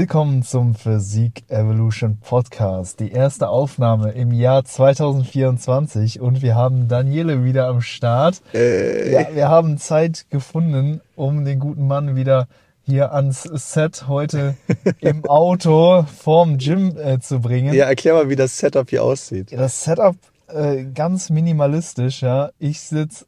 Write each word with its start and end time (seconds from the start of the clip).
Willkommen 0.00 0.42
zum 0.42 0.74
Physik 0.74 1.44
Evolution 1.48 2.20
Podcast. 2.20 3.00
Die 3.00 3.12
erste 3.12 3.50
Aufnahme 3.50 4.12
im 4.12 4.32
Jahr 4.32 4.64
2024 4.64 6.22
und 6.22 6.40
wir 6.40 6.54
haben 6.54 6.88
Daniele 6.88 7.44
wieder 7.44 7.66
am 7.66 7.82
Start. 7.82 8.40
Äh. 8.54 9.12
Ja, 9.12 9.26
wir 9.34 9.50
haben 9.50 9.76
Zeit 9.76 10.24
gefunden, 10.30 11.02
um 11.16 11.44
den 11.44 11.58
guten 11.58 11.86
Mann 11.86 12.16
wieder 12.16 12.48
hier 12.80 13.12
ans 13.12 13.42
Set 13.42 14.08
heute 14.08 14.56
im 15.00 15.26
Auto 15.26 16.04
vorm 16.04 16.56
Gym 16.56 16.96
äh, 16.96 17.20
zu 17.20 17.40
bringen. 17.40 17.74
Ja, 17.74 17.84
erklär 17.84 18.14
mal, 18.14 18.30
wie 18.30 18.36
das 18.36 18.56
Setup 18.56 18.88
hier 18.88 19.04
aussieht. 19.04 19.52
Das 19.52 19.84
Setup 19.84 20.16
äh, 20.48 20.84
ganz 20.94 21.28
minimalistisch, 21.28 22.22
ja. 22.22 22.52
Ich 22.58 22.80
sitze 22.80 23.26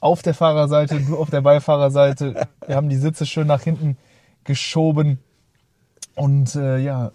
auf 0.00 0.22
der 0.22 0.32
Fahrerseite, 0.32 0.98
du 1.00 1.18
auf 1.18 1.28
der 1.28 1.42
Beifahrerseite. 1.42 2.48
Wir 2.66 2.76
haben 2.76 2.88
die 2.88 2.96
Sitze 2.96 3.26
schön 3.26 3.46
nach 3.46 3.62
hinten 3.62 3.98
geschoben 4.44 5.18
und 6.14 6.54
äh, 6.54 6.78
ja, 6.78 7.12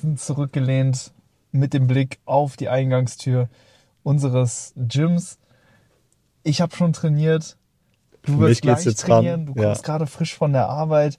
sind 0.00 0.20
zurückgelehnt 0.20 1.12
mit 1.52 1.74
dem 1.74 1.86
Blick 1.86 2.18
auf 2.24 2.56
die 2.56 2.68
Eingangstür 2.68 3.48
unseres 4.02 4.72
Gyms. 4.76 5.38
Ich 6.42 6.60
habe 6.60 6.74
schon 6.74 6.92
trainiert. 6.92 7.56
Du 8.22 8.38
wirst 8.38 8.62
gleich 8.62 8.84
jetzt 8.84 9.02
ran. 9.08 9.24
trainieren. 9.24 9.46
Du 9.46 9.54
Ja. 9.54 9.64
kommst 9.68 9.84
gerade 9.84 10.06
frisch 10.06 10.34
von 10.36 10.52
der 10.52 10.68
Arbeit. 10.68 11.16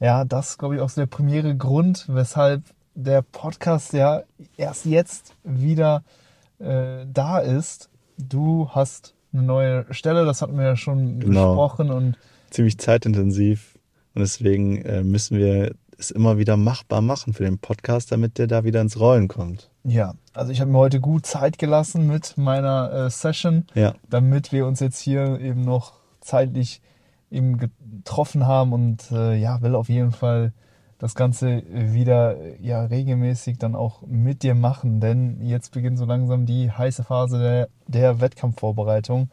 Ja, 0.00 0.24
das 0.24 0.50
ist, 0.50 0.58
glaube 0.58 0.76
ich, 0.76 0.80
auch 0.80 0.88
so 0.90 1.00
der 1.00 1.06
primäre 1.06 1.56
Grund, 1.56 2.06
weshalb 2.08 2.62
der 2.94 3.22
Podcast 3.22 3.92
ja 3.92 4.22
erst 4.56 4.84
jetzt 4.84 5.34
wieder 5.44 6.02
äh, 6.58 7.06
da 7.12 7.38
ist. 7.38 7.88
Du 8.18 8.68
hast 8.70 9.14
eine 9.32 9.42
neue 9.42 9.86
Stelle, 9.94 10.24
das 10.26 10.42
hatten 10.42 10.56
wir 10.58 10.64
ja 10.64 10.76
schon 10.76 11.18
Genau. 11.20 11.50
besprochen 11.54 11.90
und 11.90 12.16
Ziemlich 12.50 12.78
zeitintensiv. 12.78 13.78
Und 14.14 14.20
deswegen 14.20 14.82
äh, 14.82 15.02
müssen 15.02 15.38
wir 15.38 15.74
es 15.98 16.10
immer 16.10 16.38
wieder 16.38 16.56
machbar 16.56 17.00
machen 17.00 17.32
für 17.34 17.44
den 17.44 17.58
Podcast, 17.58 18.10
damit 18.12 18.38
der 18.38 18.46
da 18.46 18.64
wieder 18.64 18.80
ins 18.80 18.98
Rollen 18.98 19.28
kommt. 19.28 19.70
ja, 19.84 20.14
also 20.34 20.50
ich 20.52 20.60
habe 20.60 20.70
mir 20.70 20.78
heute 20.78 21.00
gut 21.00 21.26
Zeit 21.26 21.58
gelassen 21.58 22.06
mit 22.06 22.38
meiner 22.38 22.90
äh, 22.92 23.10
Session, 23.10 23.66
Ja. 23.74 23.94
damit 24.08 24.50
wir 24.52 24.66
uns 24.66 24.80
jetzt 24.80 24.98
hier 24.98 25.38
eben 25.40 25.62
noch 25.62 25.92
zeitlich 26.20 26.80
eben 27.30 27.58
getroffen 27.58 28.46
haben 28.46 28.72
und 28.72 29.10
äh, 29.12 29.36
ja, 29.36 29.60
will 29.62 29.74
auf 29.74 29.88
jeden 29.88 30.12
Fall 30.12 30.52
das 30.98 31.14
Ganze 31.14 31.62
wieder 31.70 32.36
äh, 32.38 32.56
ja 32.62 32.84
regelmäßig 32.84 33.58
dann 33.58 33.74
auch 33.74 34.02
mit 34.06 34.42
dir 34.42 34.54
machen, 34.54 35.00
denn 35.00 35.40
jetzt 35.42 35.72
beginnt 35.72 35.98
so 35.98 36.04
langsam 36.04 36.46
die 36.46 36.70
heiße 36.70 37.04
Phase 37.04 37.38
der, 37.38 37.68
der 37.88 38.20
Wettkampfvorbereitung. 38.20 39.28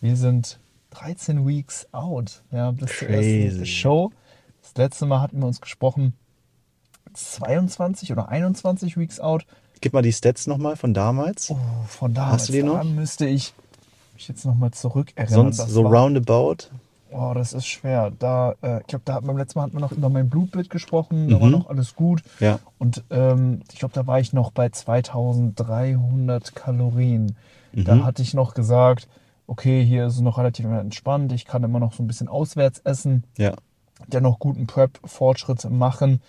Wir 0.00 0.16
sind 0.16 0.58
13 0.90 1.46
Weeks 1.46 1.86
out, 1.92 2.42
ja, 2.50 2.70
bis 2.72 2.98
zur 2.98 3.08
ersten 3.08 3.58
Crazy. 3.58 3.66
Show. 3.66 4.10
Das 4.74 4.84
letzte 4.84 5.06
Mal 5.06 5.20
hatten 5.20 5.38
wir 5.40 5.46
uns 5.46 5.60
gesprochen 5.60 6.14
22 7.14 8.12
oder 8.12 8.28
21 8.28 8.96
Weeks 8.96 9.18
out. 9.20 9.44
Gib 9.80 9.92
mal 9.94 10.02
die 10.02 10.12
Stats 10.12 10.46
nochmal 10.46 10.76
von 10.76 10.94
damals. 10.94 11.50
Oh, 11.50 11.56
von 11.88 12.14
damals 12.14 12.42
Hast 12.42 12.48
du 12.50 12.52
die 12.52 12.62
noch? 12.62 12.74
daran 12.74 12.94
müsste 12.94 13.26
ich 13.26 13.52
mich 14.14 14.28
jetzt 14.28 14.44
nochmal 14.44 14.70
zurück 14.72 15.08
erinnern. 15.16 15.52
Sonst 15.52 15.70
so 15.70 15.84
war- 15.84 15.92
roundabout. 15.92 16.68
Oh, 17.12 17.32
das 17.34 17.52
ist 17.54 17.66
schwer. 17.66 18.12
Da, 18.16 18.54
äh, 18.62 18.80
ich 18.82 18.86
glaube, 18.86 19.02
da 19.04 19.14
hat 19.14 19.24
beim 19.26 19.36
letzten 19.36 19.58
Mal 19.58 19.64
hatten 19.64 19.74
wir 19.74 19.80
noch 19.80 19.90
über 19.90 20.08
mein 20.10 20.30
Blutbild 20.30 20.70
gesprochen. 20.70 21.28
Da 21.28 21.40
war 21.40 21.46
Mhm. 21.48 21.52
noch 21.52 21.68
alles 21.68 21.96
gut. 21.96 22.22
Ja. 22.38 22.60
Und 22.78 23.02
ähm, 23.10 23.62
ich 23.72 23.80
glaube, 23.80 23.94
da 23.94 24.06
war 24.06 24.20
ich 24.20 24.32
noch 24.32 24.52
bei 24.52 24.68
2300 24.68 26.54
Kalorien. 26.54 27.34
Da 27.72 27.96
Mhm. 27.96 28.04
hatte 28.04 28.22
ich 28.22 28.34
noch 28.34 28.54
gesagt, 28.54 29.08
okay, 29.48 29.84
hier 29.84 30.06
ist 30.06 30.14
es 30.14 30.20
noch 30.20 30.38
relativ 30.38 30.66
entspannt. 30.66 31.32
Ich 31.32 31.46
kann 31.46 31.64
immer 31.64 31.80
noch 31.80 31.92
so 31.94 32.04
ein 32.04 32.06
bisschen 32.06 32.28
auswärts 32.28 32.78
essen 32.84 33.24
Ja. 33.36 33.54
Dennoch 34.10 34.38
guten 34.38 34.66
Prep-Fortschritt 34.66 35.68
machen. 35.70 36.20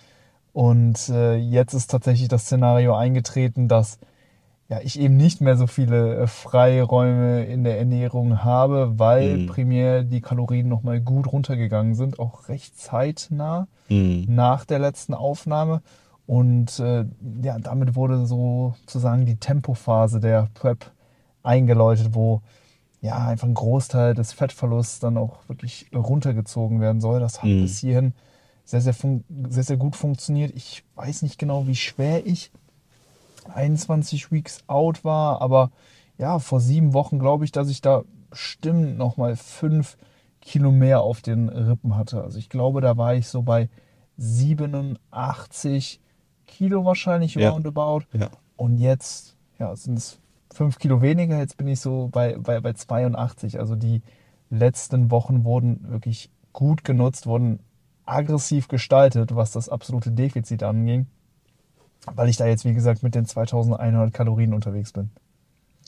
Und 0.52 1.08
äh, 1.08 1.36
jetzt 1.36 1.74
ist 1.74 1.90
tatsächlich 1.90 2.28
das 2.28 2.42
Szenario 2.42 2.94
eingetreten, 2.94 3.68
dass 3.68 3.98
ja, 4.68 4.80
ich 4.82 4.98
eben 4.98 5.16
nicht 5.16 5.40
mehr 5.40 5.56
so 5.56 5.66
viele 5.66 6.14
äh, 6.16 6.26
Freiräume 6.26 7.44
in 7.44 7.64
der 7.64 7.78
Ernährung 7.78 8.42
habe, 8.44 8.98
weil 8.98 9.38
Mhm. 9.38 9.46
primär 9.46 10.02
die 10.02 10.20
Kalorien 10.20 10.68
nochmal 10.68 11.00
gut 11.00 11.30
runtergegangen 11.30 11.94
sind, 11.94 12.18
auch 12.18 12.48
recht 12.48 12.78
zeitnah 12.78 13.66
Mhm. 13.88 14.24
nach 14.28 14.64
der 14.64 14.78
letzten 14.78 15.14
Aufnahme. 15.14 15.82
Und 16.26 16.78
äh, 16.78 17.04
ja, 17.42 17.58
damit 17.58 17.96
wurde 17.96 18.24
sozusagen 18.24 19.26
die 19.26 19.36
Tempophase 19.36 20.20
der 20.20 20.48
Prep 20.54 20.90
eingeläutet, 21.42 22.14
wo 22.14 22.40
ja 23.02 23.18
einfach 23.26 23.46
ein 23.48 23.54
Großteil 23.54 24.14
des 24.14 24.32
Fettverlusts 24.32 25.00
dann 25.00 25.18
auch 25.18 25.46
wirklich 25.48 25.90
runtergezogen 25.94 26.80
werden 26.80 27.00
soll. 27.02 27.20
Das 27.20 27.42
hat 27.42 27.50
Mhm. 27.50 27.62
bis 27.62 27.78
hierhin 27.78 28.14
sehr, 28.64 28.80
sehr, 28.80 28.94
sehr, 28.94 29.62
sehr 29.64 29.76
gut 29.76 29.96
funktioniert. 29.96 30.52
Ich 30.54 30.84
weiß 30.94 31.22
nicht 31.22 31.38
genau, 31.38 31.66
wie 31.66 31.74
schwer 31.76 32.24
ich 32.26 32.50
21 33.52 34.30
Weeks 34.32 34.60
out 34.68 35.04
war, 35.04 35.42
aber 35.42 35.70
ja, 36.16 36.38
vor 36.38 36.60
sieben 36.60 36.94
Wochen 36.94 37.18
glaube 37.18 37.44
ich, 37.44 37.52
dass 37.52 37.68
ich 37.68 37.80
da 37.80 38.04
bestimmt 38.30 38.96
nochmal 38.96 39.34
fünf 39.36 39.96
Kilo 40.40 40.70
mehr 40.70 41.00
auf 41.02 41.22
den 41.22 41.48
Rippen 41.48 41.96
hatte. 41.96 42.22
Also 42.22 42.38
ich 42.38 42.48
glaube, 42.48 42.80
da 42.80 42.96
war 42.96 43.14
ich 43.14 43.26
so 43.28 43.42
bei 43.42 43.68
87 44.16 46.00
Kilo 46.46 46.84
wahrscheinlich 46.84 47.34
Ja. 47.34 47.50
roundabout. 47.50 48.02
Ja. 48.12 48.30
Und 48.56 48.78
jetzt 48.78 49.36
ja, 49.58 49.74
sind 49.76 49.98
es 49.98 50.18
fünf 50.52 50.78
Kilo 50.78 51.02
weniger. 51.02 51.38
Jetzt 51.38 51.56
bin 51.56 51.68
ich 51.68 51.80
so 51.80 52.08
bei, 52.10 52.36
bei, 52.38 52.60
bei 52.60 52.72
82. 52.72 53.58
Also 53.58 53.76
die 53.76 54.02
letzten 54.50 55.10
Wochen 55.10 55.44
wurden 55.44 55.88
wirklich 55.88 56.30
gut 56.52 56.84
genutzt, 56.84 57.26
wurden 57.26 57.60
aggressiv 58.04 58.68
gestaltet, 58.68 59.34
was 59.34 59.52
das 59.52 59.68
absolute 59.68 60.10
Defizit 60.10 60.62
anging. 60.62 61.06
Weil 62.14 62.28
ich 62.28 62.36
da 62.36 62.46
jetzt, 62.46 62.64
wie 62.64 62.74
gesagt, 62.74 63.02
mit 63.02 63.14
den 63.14 63.26
2100 63.26 64.12
Kalorien 64.12 64.54
unterwegs 64.54 64.92
bin. 64.92 65.10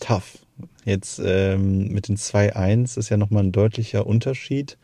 Tough. 0.01 0.39
Jetzt 0.85 1.21
ähm, 1.25 1.89
mit 1.89 2.09
den 2.09 2.17
2-1 2.17 2.99
ist 2.99 3.09
ja 3.09 3.17
nochmal 3.17 3.45
ein 3.45 3.53
deutlicher 3.53 4.07
Unterschied. 4.07 4.77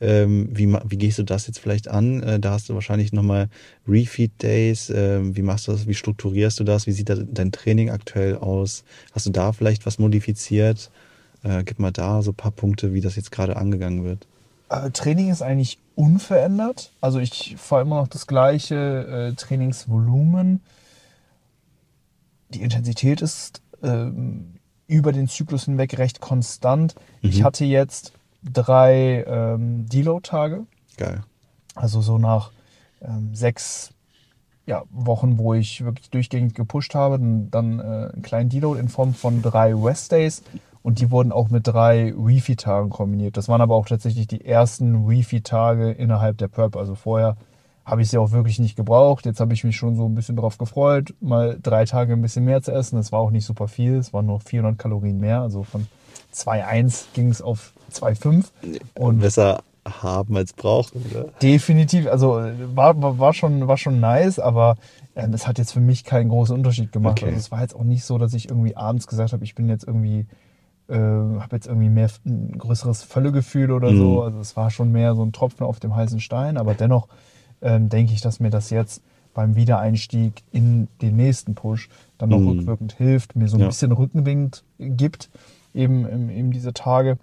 Ähm, 0.00 0.48
wie, 0.52 0.70
wie 0.84 0.98
gehst 0.98 1.18
du 1.18 1.22
das 1.22 1.46
jetzt 1.46 1.58
vielleicht 1.58 1.88
an? 1.88 2.22
Äh, 2.22 2.38
da 2.38 2.50
hast 2.50 2.68
du 2.68 2.74
wahrscheinlich 2.74 3.12
nochmal 3.12 3.48
Refeed 3.88 4.42
Days. 4.42 4.90
Ähm, 4.90 5.34
wie 5.36 5.42
machst 5.42 5.66
du 5.66 5.72
das? 5.72 5.86
Wie 5.86 5.94
strukturierst 5.94 6.60
du 6.60 6.64
das? 6.64 6.86
Wie 6.86 6.92
sieht 6.92 7.08
da 7.08 7.16
dein 7.16 7.52
Training 7.52 7.90
aktuell 7.90 8.36
aus? 8.36 8.84
Hast 9.12 9.26
du 9.26 9.30
da 9.30 9.52
vielleicht 9.52 9.86
was 9.86 9.98
modifiziert? 9.98 10.90
Äh, 11.42 11.64
gib 11.64 11.78
mal 11.78 11.92
da 11.92 12.22
so 12.22 12.32
ein 12.32 12.36
paar 12.36 12.50
Punkte, 12.50 12.92
wie 12.92 13.00
das 13.00 13.16
jetzt 13.16 13.32
gerade 13.32 13.56
angegangen 13.56 14.04
wird. 14.04 14.26
Äh, 14.68 14.90
Training 14.90 15.30
ist 15.30 15.42
eigentlich 15.42 15.78
unverändert. 15.94 16.92
Also 17.00 17.18
ich 17.18 17.56
fahre 17.56 17.82
immer 17.82 18.00
noch 18.00 18.08
das 18.08 18.26
gleiche 18.26 19.30
äh, 19.30 19.34
Trainingsvolumen. 19.34 20.60
Die 22.50 22.62
Intensität 22.62 23.22
ist 23.22 23.62
ähm, 23.82 24.54
über 24.86 25.12
den 25.12 25.28
Zyklus 25.28 25.64
hinweg 25.64 25.98
recht 25.98 26.20
konstant. 26.20 26.94
Ich 27.20 27.40
Mhm. 27.40 27.44
hatte 27.44 27.64
jetzt 27.64 28.12
drei 28.42 29.24
ähm, 29.26 29.86
Deload-Tage. 29.88 30.66
Geil. 30.96 31.22
Also 31.74 32.00
so 32.00 32.18
nach 32.18 32.52
ähm, 33.02 33.34
sechs 33.34 33.92
ja, 34.66 34.82
Wochen, 34.90 35.38
wo 35.38 35.54
ich 35.54 35.84
wirklich 35.84 36.10
durchgängig 36.10 36.54
gepusht 36.54 36.94
habe, 36.94 37.18
dann, 37.18 37.50
dann 37.50 37.78
äh, 37.78 37.82
einen 38.12 38.22
kleinen 38.22 38.48
Deload 38.48 38.80
in 38.80 38.88
Form 38.88 39.14
von 39.14 39.42
drei 39.42 39.74
Rest 39.74 40.10
Days 40.12 40.42
und 40.82 41.00
die 41.00 41.10
wurden 41.10 41.30
auch 41.32 41.50
mit 41.50 41.66
drei 41.66 42.12
Refeed-Tagen 42.16 42.90
kombiniert. 42.90 43.36
Das 43.36 43.48
waren 43.48 43.60
aber 43.60 43.74
auch 43.76 43.86
tatsächlich 43.86 44.26
die 44.26 44.44
ersten 44.44 45.04
Refeed-Tage 45.06 45.92
innerhalb 45.92 46.38
der 46.38 46.48
Prep. 46.48 46.76
Also 46.76 46.94
vorher 46.94 47.36
habe 47.86 48.02
ich 48.02 48.10
sie 48.10 48.18
auch 48.18 48.32
wirklich 48.32 48.58
nicht 48.58 48.74
gebraucht. 48.76 49.24
Jetzt 49.26 49.38
habe 49.38 49.54
ich 49.54 49.62
mich 49.62 49.76
schon 49.76 49.94
so 49.94 50.06
ein 50.06 50.14
bisschen 50.16 50.34
drauf 50.34 50.58
gefreut, 50.58 51.14
mal 51.20 51.56
drei 51.62 51.84
Tage 51.84 52.12
ein 52.14 52.20
bisschen 52.20 52.44
mehr 52.44 52.60
zu 52.60 52.72
essen. 52.72 52.96
Das 52.96 53.12
war 53.12 53.20
auch 53.20 53.30
nicht 53.30 53.46
super 53.46 53.68
viel. 53.68 53.94
Es 53.94 54.12
waren 54.12 54.26
nur 54.26 54.40
400 54.40 54.76
Kalorien 54.76 55.18
mehr. 55.20 55.40
Also 55.40 55.62
von 55.62 55.86
2,1 56.34 57.04
ging 57.14 57.30
es 57.30 57.40
auf 57.40 57.72
2,5. 57.92 58.46
Und 58.94 59.20
besser 59.20 59.62
haben 59.86 60.36
als 60.36 60.52
brauchen. 60.52 61.00
Ne? 61.14 61.26
Definitiv, 61.40 62.08
also 62.08 62.40
war, 62.74 63.00
war, 63.00 63.18
war, 63.20 63.32
schon, 63.32 63.68
war 63.68 63.76
schon 63.76 64.00
nice, 64.00 64.40
aber 64.40 64.74
ähm, 65.14 65.32
es 65.32 65.46
hat 65.46 65.58
jetzt 65.58 65.72
für 65.72 65.80
mich 65.80 66.02
keinen 66.02 66.28
großen 66.28 66.56
Unterschied 66.56 66.90
gemacht. 66.90 67.20
Okay. 67.20 67.26
Also 67.26 67.38
es 67.38 67.52
war 67.52 67.60
jetzt 67.62 67.76
auch 67.76 67.84
nicht 67.84 68.04
so, 68.04 68.18
dass 68.18 68.34
ich 68.34 68.50
irgendwie 68.50 68.76
abends 68.76 69.06
gesagt 69.06 69.32
habe, 69.32 69.44
ich 69.44 69.54
bin 69.54 69.68
jetzt 69.68 69.86
irgendwie, 69.86 70.26
äh, 70.88 70.96
habe 70.96 71.48
jetzt 71.52 71.68
irgendwie 71.68 71.88
mehr 71.88 72.10
ein 72.26 72.58
größeres 72.58 73.04
Völlegefühl 73.04 73.70
oder 73.70 73.92
Mhm. 73.92 73.98
so. 73.98 74.22
Also 74.22 74.40
es 74.40 74.56
war 74.56 74.70
schon 74.70 74.90
mehr 74.90 75.14
so 75.14 75.22
ein 75.22 75.32
Tropfen 75.32 75.64
auf 75.64 75.78
dem 75.78 75.94
heißen 75.94 76.18
Stein, 76.18 76.56
aber 76.56 76.74
dennoch 76.74 77.06
ähm, 77.62 77.88
denke 77.88 78.12
ich, 78.12 78.20
dass 78.20 78.40
mir 78.40 78.50
das 78.50 78.70
jetzt 78.70 79.02
beim 79.34 79.54
Wiedereinstieg 79.54 80.42
in 80.50 80.88
den 81.02 81.16
nächsten 81.16 81.54
Push 81.54 81.88
dann 82.18 82.30
noch 82.30 82.40
Mhm. 82.40 82.48
rückwirkend 82.48 82.92
hilft, 82.94 83.36
mir 83.36 83.48
so 83.48 83.56
ein 83.58 83.60
Ja. 83.60 83.66
bisschen 83.66 83.92
Rückenwind 83.92 84.64
gibt, 84.78 85.30
eben, 85.74 86.06
eben, 86.08 86.30
eben 86.30 86.50
diese 86.52 86.72
Tage. 86.72 87.18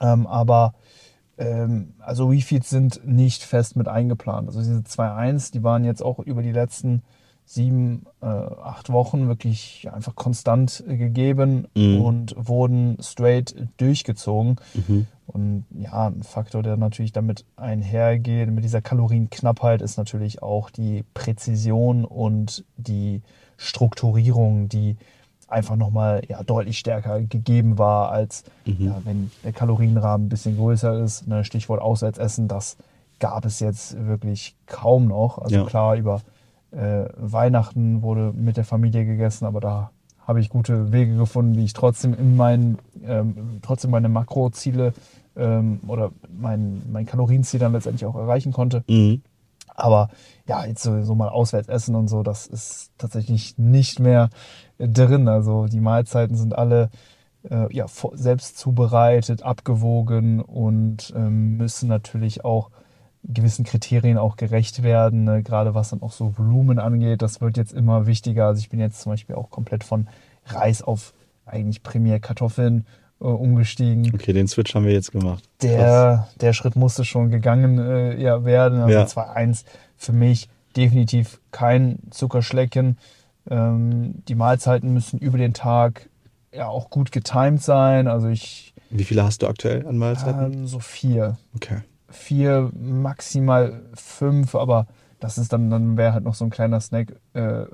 Ähm, 0.00 0.26
aber 0.26 0.74
ähm, 1.38 1.94
also 2.00 2.26
Refeeds 2.28 2.70
sind 2.70 3.06
nicht 3.06 3.42
fest 3.44 3.76
mit 3.76 3.88
eingeplant. 3.88 4.48
Also 4.48 4.60
diese 4.60 4.82
2.1, 4.82 5.52
die 5.52 5.62
waren 5.62 5.84
jetzt 5.84 6.02
auch 6.02 6.18
über 6.18 6.42
die 6.42 6.52
letzten 6.52 7.02
sieben, 7.52 8.06
äh, 8.22 8.26
acht 8.26 8.90
Wochen 8.90 9.28
wirklich 9.28 9.86
einfach 9.92 10.14
konstant 10.14 10.82
äh, 10.88 10.96
gegeben 10.96 11.66
Mhm. 11.74 12.00
und 12.00 12.34
wurden 12.38 12.96
straight 13.00 13.54
durchgezogen. 13.76 14.56
Mhm. 14.72 15.06
Und 15.26 15.64
ja, 15.78 16.06
ein 16.08 16.22
Faktor, 16.22 16.62
der 16.62 16.76
natürlich 16.78 17.12
damit 17.12 17.44
einhergeht, 17.56 18.50
mit 18.50 18.64
dieser 18.64 18.80
Kalorienknappheit, 18.80 19.82
ist 19.82 19.98
natürlich 19.98 20.42
auch 20.42 20.70
die 20.70 21.04
Präzision 21.14 22.04
und 22.06 22.64
die 22.78 23.20
Strukturierung, 23.58 24.68
die 24.68 24.96
einfach 25.48 25.76
nochmal 25.76 26.22
ja, 26.28 26.42
deutlich 26.42 26.78
stärker 26.78 27.20
gegeben 27.20 27.76
war, 27.76 28.10
als 28.12 28.44
Mhm. 28.64 28.86
ja, 28.86 29.00
wenn 29.04 29.30
der 29.44 29.52
Kalorienrahmen 29.52 30.26
ein 30.26 30.30
bisschen 30.30 30.56
größer 30.56 30.98
ist. 31.02 31.26
Ne, 31.28 31.44
Stichwort 31.44 31.82
Auswärtsessen, 31.82 32.48
das 32.48 32.76
gab 33.18 33.44
es 33.44 33.60
jetzt 33.60 33.96
wirklich 34.06 34.54
kaum 34.66 35.06
noch. 35.08 35.38
Also 35.38 35.56
Ja. 35.56 35.64
klar, 35.64 35.96
über 35.96 36.22
äh, 36.72 37.04
Weihnachten 37.16 38.02
wurde 38.02 38.32
mit 38.34 38.56
der 38.56 38.64
Familie 38.64 39.04
gegessen, 39.04 39.46
aber 39.46 39.60
da 39.60 39.90
habe 40.26 40.40
ich 40.40 40.48
gute 40.48 40.92
Wege 40.92 41.16
gefunden, 41.16 41.56
wie 41.56 41.64
ich 41.64 41.72
trotzdem 41.72 42.14
in 42.14 42.36
meinen, 42.36 42.78
ähm, 43.04 43.58
trotzdem 43.62 43.90
meine 43.90 44.08
Makroziele 44.08 44.94
ähm, 45.36 45.80
oder 45.86 46.12
mein, 46.30 46.82
mein 46.90 47.06
Kalorienziel 47.06 47.60
dann 47.60 47.72
letztendlich 47.72 48.06
auch 48.06 48.14
erreichen 48.14 48.52
konnte. 48.52 48.84
Mhm. 48.88 49.22
Aber 49.74 50.10
ja, 50.46 50.64
jetzt 50.64 50.82
so, 50.82 51.02
so 51.02 51.14
mal 51.14 51.28
auswärts 51.28 51.68
essen 51.68 51.94
und 51.94 52.08
so, 52.08 52.22
das 52.22 52.46
ist 52.46 52.90
tatsächlich 52.98 53.58
nicht 53.58 54.00
mehr 54.00 54.30
drin. 54.78 55.28
Also 55.28 55.66
die 55.66 55.80
Mahlzeiten 55.80 56.36
sind 56.36 56.56
alle 56.56 56.90
äh, 57.50 57.74
ja, 57.74 57.86
selbst 58.12 58.58
zubereitet, 58.58 59.42
abgewogen 59.42 60.40
und 60.40 61.12
ähm, 61.16 61.56
müssen 61.56 61.88
natürlich 61.88 62.44
auch 62.44 62.70
gewissen 63.24 63.64
Kriterien 63.64 64.18
auch 64.18 64.36
gerecht 64.36 64.82
werden, 64.82 65.24
ne? 65.24 65.42
gerade 65.42 65.74
was 65.74 65.90
dann 65.90 66.02
auch 66.02 66.12
so 66.12 66.36
Volumen 66.36 66.78
angeht. 66.78 67.22
Das 67.22 67.40
wird 67.40 67.56
jetzt 67.56 67.72
immer 67.72 68.06
wichtiger. 68.06 68.46
Also 68.46 68.60
ich 68.60 68.68
bin 68.68 68.80
jetzt 68.80 69.00
zum 69.00 69.12
Beispiel 69.12 69.36
auch 69.36 69.50
komplett 69.50 69.84
von 69.84 70.08
Reis 70.46 70.82
auf 70.82 71.14
eigentlich 71.46 71.82
primär 71.82 72.18
Kartoffeln 72.20 72.84
äh, 73.20 73.24
umgestiegen 73.24 74.10
Okay, 74.14 74.32
den 74.32 74.48
Switch 74.48 74.74
haben 74.74 74.84
wir 74.86 74.92
jetzt 74.92 75.12
gemacht. 75.12 75.44
Krass. 75.60 75.70
der, 75.70 76.28
der 76.40 76.52
Schritt 76.52 76.74
musste 76.76 77.04
schon 77.04 77.30
gegangen 77.30 77.78
äh, 77.78 78.20
ja, 78.20 78.44
werden. 78.44 78.80
Also 78.80 78.98
Ja. 78.98 79.04
2-1 79.04 79.64
für 79.96 80.12
mich 80.12 80.48
definitiv 80.76 81.40
kein 81.52 81.98
Zuckerschlecken. 82.10 82.98
Ähm, 83.48 84.22
die 84.28 84.34
Mahlzeiten 84.34 84.92
müssen 84.92 85.18
über 85.18 85.38
den 85.38 85.54
Tag 85.54 86.08
ja 86.52 86.66
auch 86.66 86.90
gut 86.90 87.12
getimed 87.12 87.62
sein. 87.62 88.08
Also 88.08 88.28
ich 88.28 88.74
Wie 88.90 89.04
viele 89.04 89.22
hast 89.24 89.42
du 89.42 89.46
aktuell 89.46 89.86
an 89.86 89.96
Mahlzeiten? 89.96 90.52
ähm, 90.52 90.66
so 90.66 90.80
vier. 90.80 91.38
Okay. 91.54 91.78
Vier, 92.12 92.70
maximal 92.78 93.82
fünf, 93.94 94.54
aber 94.54 94.86
das 95.20 95.38
ist 95.38 95.52
dann, 95.52 95.70
dann 95.70 95.96
wäre 95.96 96.12
halt 96.12 96.24
noch 96.24 96.34
so 96.34 96.44
ein 96.44 96.50
kleiner 96.50 96.80
Snack 96.80 97.14
äh, 97.34 97.64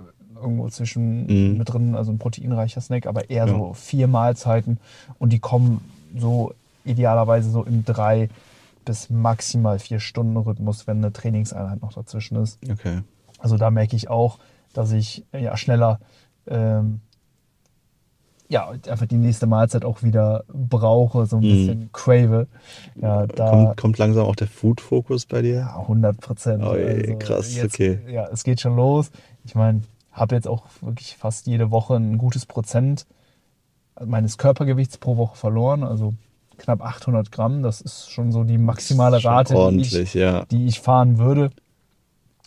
irgendwo 0.40 0.68
zwischen 0.68 1.26
Mhm. 1.26 1.58
mit 1.58 1.72
drin, 1.72 1.94
also 1.96 2.12
ein 2.12 2.18
proteinreicher 2.18 2.80
Snack, 2.80 3.06
aber 3.06 3.28
eher 3.30 3.46
Ja. 3.46 3.52
so 3.52 3.72
vier 3.74 4.06
Mahlzeiten 4.08 4.78
und 5.18 5.32
die 5.32 5.40
kommen 5.40 5.80
so 6.16 6.52
idealerweise 6.84 7.50
so 7.50 7.64
im 7.64 7.84
drei 7.84 8.28
bis 8.84 9.10
maximal 9.10 9.78
vier 9.78 10.00
Stunden 10.00 10.36
Rhythmus, 10.36 10.86
wenn 10.86 10.98
eine 10.98 11.12
Trainingseinheit 11.12 11.82
noch 11.82 11.92
dazwischen 11.92 12.36
ist. 12.42 12.58
Okay. 12.70 13.02
Also 13.38 13.56
da 13.56 13.70
merke 13.70 13.96
ich 13.96 14.08
auch, 14.08 14.38
dass 14.72 14.92
ich 14.92 15.24
ja 15.32 15.56
schneller 15.56 16.00
ähm, 16.46 17.00
ja 18.48 18.68
einfach 18.88 19.06
die 19.06 19.16
nächste 19.18 19.46
Mahlzeit 19.46 19.84
auch 19.84 20.02
wieder 20.02 20.44
brauche, 20.52 21.26
so 21.26 21.36
ein 21.36 21.40
Mhm. 21.42 21.48
bisschen 21.48 21.90
crave. 21.92 22.46
Ja, 23.00 23.26
da 23.26 23.50
Kommt, 23.50 23.76
kommt 23.76 23.98
langsam 23.98 24.26
auch 24.26 24.36
der 24.36 24.48
Food-Fokus 24.48 25.26
bei 25.26 25.42
dir? 25.42 25.54
ja, 25.56 25.76
100 25.80 26.18
Prozent. 26.20 26.62
Oi, 26.64 27.16
krass, 27.18 27.56
okay. 27.62 28.00
Ja, 28.10 28.26
es 28.32 28.44
geht 28.44 28.60
schon 28.60 28.76
los. 28.76 29.10
Ich 29.44 29.54
meine, 29.54 29.82
habe 30.12 30.34
jetzt 30.34 30.48
auch 30.48 30.64
wirklich 30.80 31.16
fast 31.16 31.46
jede 31.46 31.70
Woche 31.70 31.94
ein 31.96 32.18
gutes 32.18 32.46
Prozent 32.46 33.06
meines 34.04 34.38
Körpergewichts 34.38 34.98
pro 34.98 35.16
Woche 35.16 35.36
verloren, 35.36 35.82
also 35.82 36.14
knapp 36.56 36.82
800 36.82 37.30
Gramm. 37.32 37.62
Das 37.62 37.80
ist 37.80 38.10
schon 38.10 38.32
so 38.32 38.44
die 38.44 38.58
maximale 38.58 39.22
Rate, 39.24 39.54
die 39.72 39.80
ich, 39.80 40.14
ja. 40.14 40.44
die 40.46 40.66
ich 40.66 40.80
fahren 40.80 41.18
würde. 41.18 41.50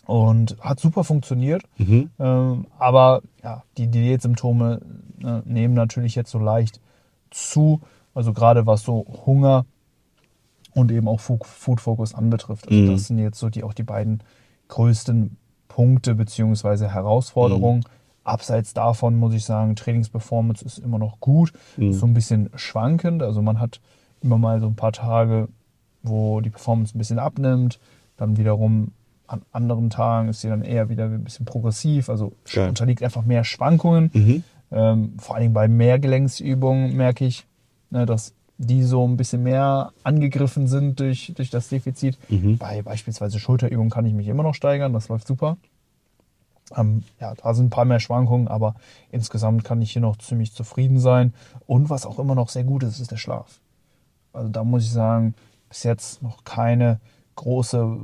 Und 0.04 0.56
hat 0.60 0.80
super 0.80 1.04
funktioniert. 1.04 1.62
Mhm. 1.78 2.10
Ähm, 2.18 2.66
aber 2.78 3.22
ja, 3.42 3.62
die 3.76 3.88
Diätsymptome 3.88 4.80
äh, 5.22 5.40
nehmen 5.44 5.74
natürlich 5.74 6.14
jetzt 6.14 6.30
so 6.30 6.38
leicht 6.38 6.80
zu. 7.30 7.80
Also 8.14 8.32
gerade 8.32 8.66
was 8.66 8.82
so 8.82 9.04
Hunger 9.26 9.64
und 10.74 10.90
eben 10.92 11.08
auch 11.08 11.20
Food 11.20 11.80
Focus 11.80 12.14
anbetrifft. 12.14 12.68
Also 12.68 12.80
Mhm. 12.80 12.86
das 12.92 13.06
sind 13.06 13.18
jetzt 13.18 13.38
so 13.38 13.48
die 13.48 13.62
auch 13.64 13.74
die 13.74 13.82
beiden 13.82 14.22
größten 14.68 15.36
Punkte 15.68 16.14
beziehungsweise 16.14 16.92
Herausforderungen. 16.92 17.78
Mhm. 17.80 17.84
Abseits 18.24 18.72
davon 18.72 19.16
muss 19.16 19.34
ich 19.34 19.44
sagen, 19.44 19.74
Trainingsperformance 19.74 20.64
ist 20.64 20.78
immer 20.78 20.98
noch 20.98 21.18
gut. 21.20 21.52
Mhm. 21.76 21.90
Ist 21.90 22.00
so 22.00 22.06
ein 22.06 22.14
bisschen 22.14 22.50
schwankend. 22.54 23.22
Also 23.22 23.42
man 23.42 23.58
hat 23.58 23.80
immer 24.22 24.38
mal 24.38 24.60
so 24.60 24.66
ein 24.66 24.76
paar 24.76 24.92
Tage, 24.92 25.48
wo 26.02 26.40
die 26.40 26.50
Performance 26.50 26.96
ein 26.96 26.98
bisschen 26.98 27.18
abnimmt. 27.18 27.80
Dann 28.16 28.36
wiederum 28.36 28.92
an 29.32 29.42
anderen 29.52 29.90
Tagen 29.90 30.28
ist 30.28 30.40
sie 30.40 30.48
dann 30.48 30.62
eher 30.62 30.88
wieder 30.88 31.06
ein 31.06 31.24
bisschen 31.24 31.46
progressiv. 31.46 32.08
Also 32.08 32.32
Geil. 32.52 32.68
unterliegt 32.68 33.02
einfach 33.02 33.24
mehr 33.24 33.44
Schwankungen. 33.44 34.10
Mhm. 34.12 34.44
Ähm, 34.70 35.14
vor 35.18 35.34
allen 35.34 35.42
Dingen 35.42 35.54
bei 35.54 35.68
Mehrgelenksübungen 35.68 36.96
merke 36.96 37.24
ich, 37.24 37.46
ne, 37.90 38.06
dass 38.06 38.34
die 38.58 38.82
so 38.82 39.06
ein 39.06 39.16
bisschen 39.16 39.42
mehr 39.42 39.92
angegriffen 40.04 40.68
sind 40.68 41.00
durch, 41.00 41.32
durch 41.36 41.50
das 41.50 41.68
Defizit. 41.68 42.18
Mhm. 42.28 42.58
Bei 42.58 42.82
beispielsweise 42.82 43.38
Schulterübungen 43.38 43.90
kann 43.90 44.06
ich 44.06 44.14
mich 44.14 44.28
immer 44.28 44.42
noch 44.42 44.54
steigern, 44.54 44.92
das 44.92 45.08
läuft 45.08 45.26
super. 45.26 45.56
Ähm, 46.76 47.02
ja, 47.20 47.34
da 47.34 47.54
sind 47.54 47.66
ein 47.66 47.70
paar 47.70 47.84
mehr 47.84 48.00
Schwankungen, 48.00 48.48
aber 48.48 48.74
insgesamt 49.10 49.64
kann 49.64 49.82
ich 49.82 49.92
hier 49.92 50.02
noch 50.02 50.16
ziemlich 50.18 50.52
zufrieden 50.52 51.00
sein. 51.00 51.34
Und 51.66 51.90
was 51.90 52.06
auch 52.06 52.18
immer 52.18 52.34
noch 52.34 52.48
sehr 52.48 52.64
gut 52.64 52.82
ist, 52.82 53.00
ist 53.00 53.10
der 53.10 53.16
Schlaf. 53.16 53.60
Also 54.32 54.48
da 54.48 54.64
muss 54.64 54.84
ich 54.84 54.90
sagen, 54.90 55.34
bis 55.68 55.82
jetzt 55.82 56.22
noch 56.22 56.44
keine 56.44 57.00
große, 57.36 57.98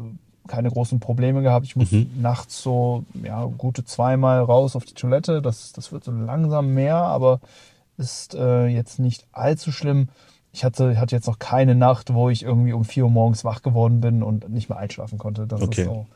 keine 0.49 0.71
großen 0.71 0.99
Probleme 1.01 1.43
gehabt. 1.43 1.65
Ich 1.67 1.77
muss 1.77 1.93
Mhm. 1.93 2.11
nachts 2.21 2.61
so 2.63 3.05
ja, 3.23 3.45
gute 3.59 3.85
zweimal 3.85 4.41
raus 4.43 4.75
auf 4.75 4.85
die 4.85 4.95
Toilette. 4.95 5.41
Das, 5.43 5.73
das 5.73 5.93
wird 5.93 6.03
so 6.05 6.11
langsam 6.13 6.75
mehr, 6.75 6.97
aber 6.97 7.41
ist 7.97 8.35
äh, 8.35 8.67
jetzt 8.67 8.99
nicht 8.99 9.27
allzu 9.33 9.71
schlimm. 9.73 10.09
Ich 10.53 10.65
hatte, 10.65 10.99
hatte 10.99 11.15
jetzt 11.15 11.27
noch 11.27 11.39
keine 11.39 11.75
Nacht, 11.75 12.13
wo 12.15 12.31
ich 12.31 12.43
irgendwie 12.43 12.73
um 12.73 12.85
4 12.85 13.05
Uhr 13.05 13.11
morgens 13.11 13.45
wach 13.45 13.63
geworden 13.63 14.01
bin 14.01 14.23
und 14.23 14.49
nicht 14.49 14.69
mehr 14.69 14.79
einschlafen 14.79 15.19
konnte. 15.19 15.47
Das 15.47 15.61
Okay. 15.63 15.83
ist 15.83 15.87
so 15.87 16.07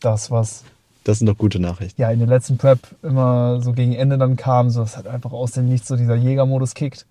das, 0.00 0.30
was 0.30 0.64
Das 1.02 1.18
sind 1.18 1.26
doch 1.26 1.36
gute 1.36 1.58
Nachrichten. 1.58 2.00
ja 2.00 2.10
in 2.10 2.18
der 2.20 2.28
letzten 2.28 2.56
Prep 2.56 2.78
immer 3.02 3.60
so 3.60 3.72
gegen 3.72 3.92
Ende 3.94 4.16
dann 4.16 4.36
kam. 4.36 4.70
So, 4.70 4.82
es 4.82 4.96
hat 4.96 5.06
einfach 5.06 5.32
aus 5.32 5.52
dem 5.52 5.68
Nichts 5.68 5.88
so 5.88 5.96
dieser 5.96 6.14
Jägermodus 6.14 6.74
kickt 6.74 7.04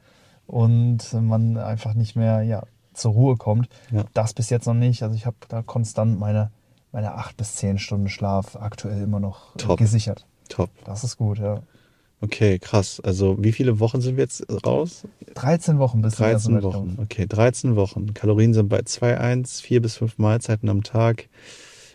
und 0.48 1.00
man 1.14 1.58
einfach 1.58 1.94
nicht 1.94 2.16
mehr 2.16 2.42
ja, 2.44 2.64
zur 2.94 3.12
Ruhe 3.14 3.36
kommt. 3.38 3.68
Ja. 3.92 4.04
Das 4.14 4.34
bis 4.34 4.50
jetzt 4.50 4.66
noch 4.68 4.74
nicht. 4.74 5.04
Also 5.04 5.16
ich 5.16 5.26
habe 5.26 5.36
da 5.50 5.62
konstant 5.64 6.20
meine, 6.20 6.50
meine 6.94 7.16
8 7.16 7.36
bis 7.36 7.56
10 7.58 7.78
Stunden 7.80 8.08
Schlaf 8.08 8.56
aktuell 8.56 9.02
immer 9.04 9.20
noch 9.20 9.56
äh, 9.56 9.58
Top. 9.58 9.78
gesichert. 9.80 10.26
Top. 10.48 10.70
Das 10.86 11.04
ist 11.04 11.18
gut, 11.18 11.40
ja. 11.40 11.62
Okay, 12.22 12.58
krass. 12.60 13.02
Also 13.04 13.36
wie 13.44 13.52
viele 13.52 13.82
Wochen 13.82 14.00
sind 14.00 14.16
wir 14.16 14.24
jetzt 14.24 14.46
raus? 14.66 15.04
13 15.36 15.78
Wochen 15.80 16.02
bis 16.02 16.16
zum 16.16 16.26
ersten 16.28 16.54
13 16.54 16.56
Wettkampf. 16.70 16.98
Wochen. 16.98 17.02
Okay, 17.04 17.26
13 17.28 17.76
Wochen. 17.76 18.14
Kalorien 18.14 18.54
sind 18.54 18.70
bei 18.70 18.80
2,1, 18.80 19.62
4 19.62 19.82
bis 19.82 19.98
5 19.98 20.18
Mahlzeiten 20.20 20.70
am 20.70 20.84
Tag. 20.84 21.28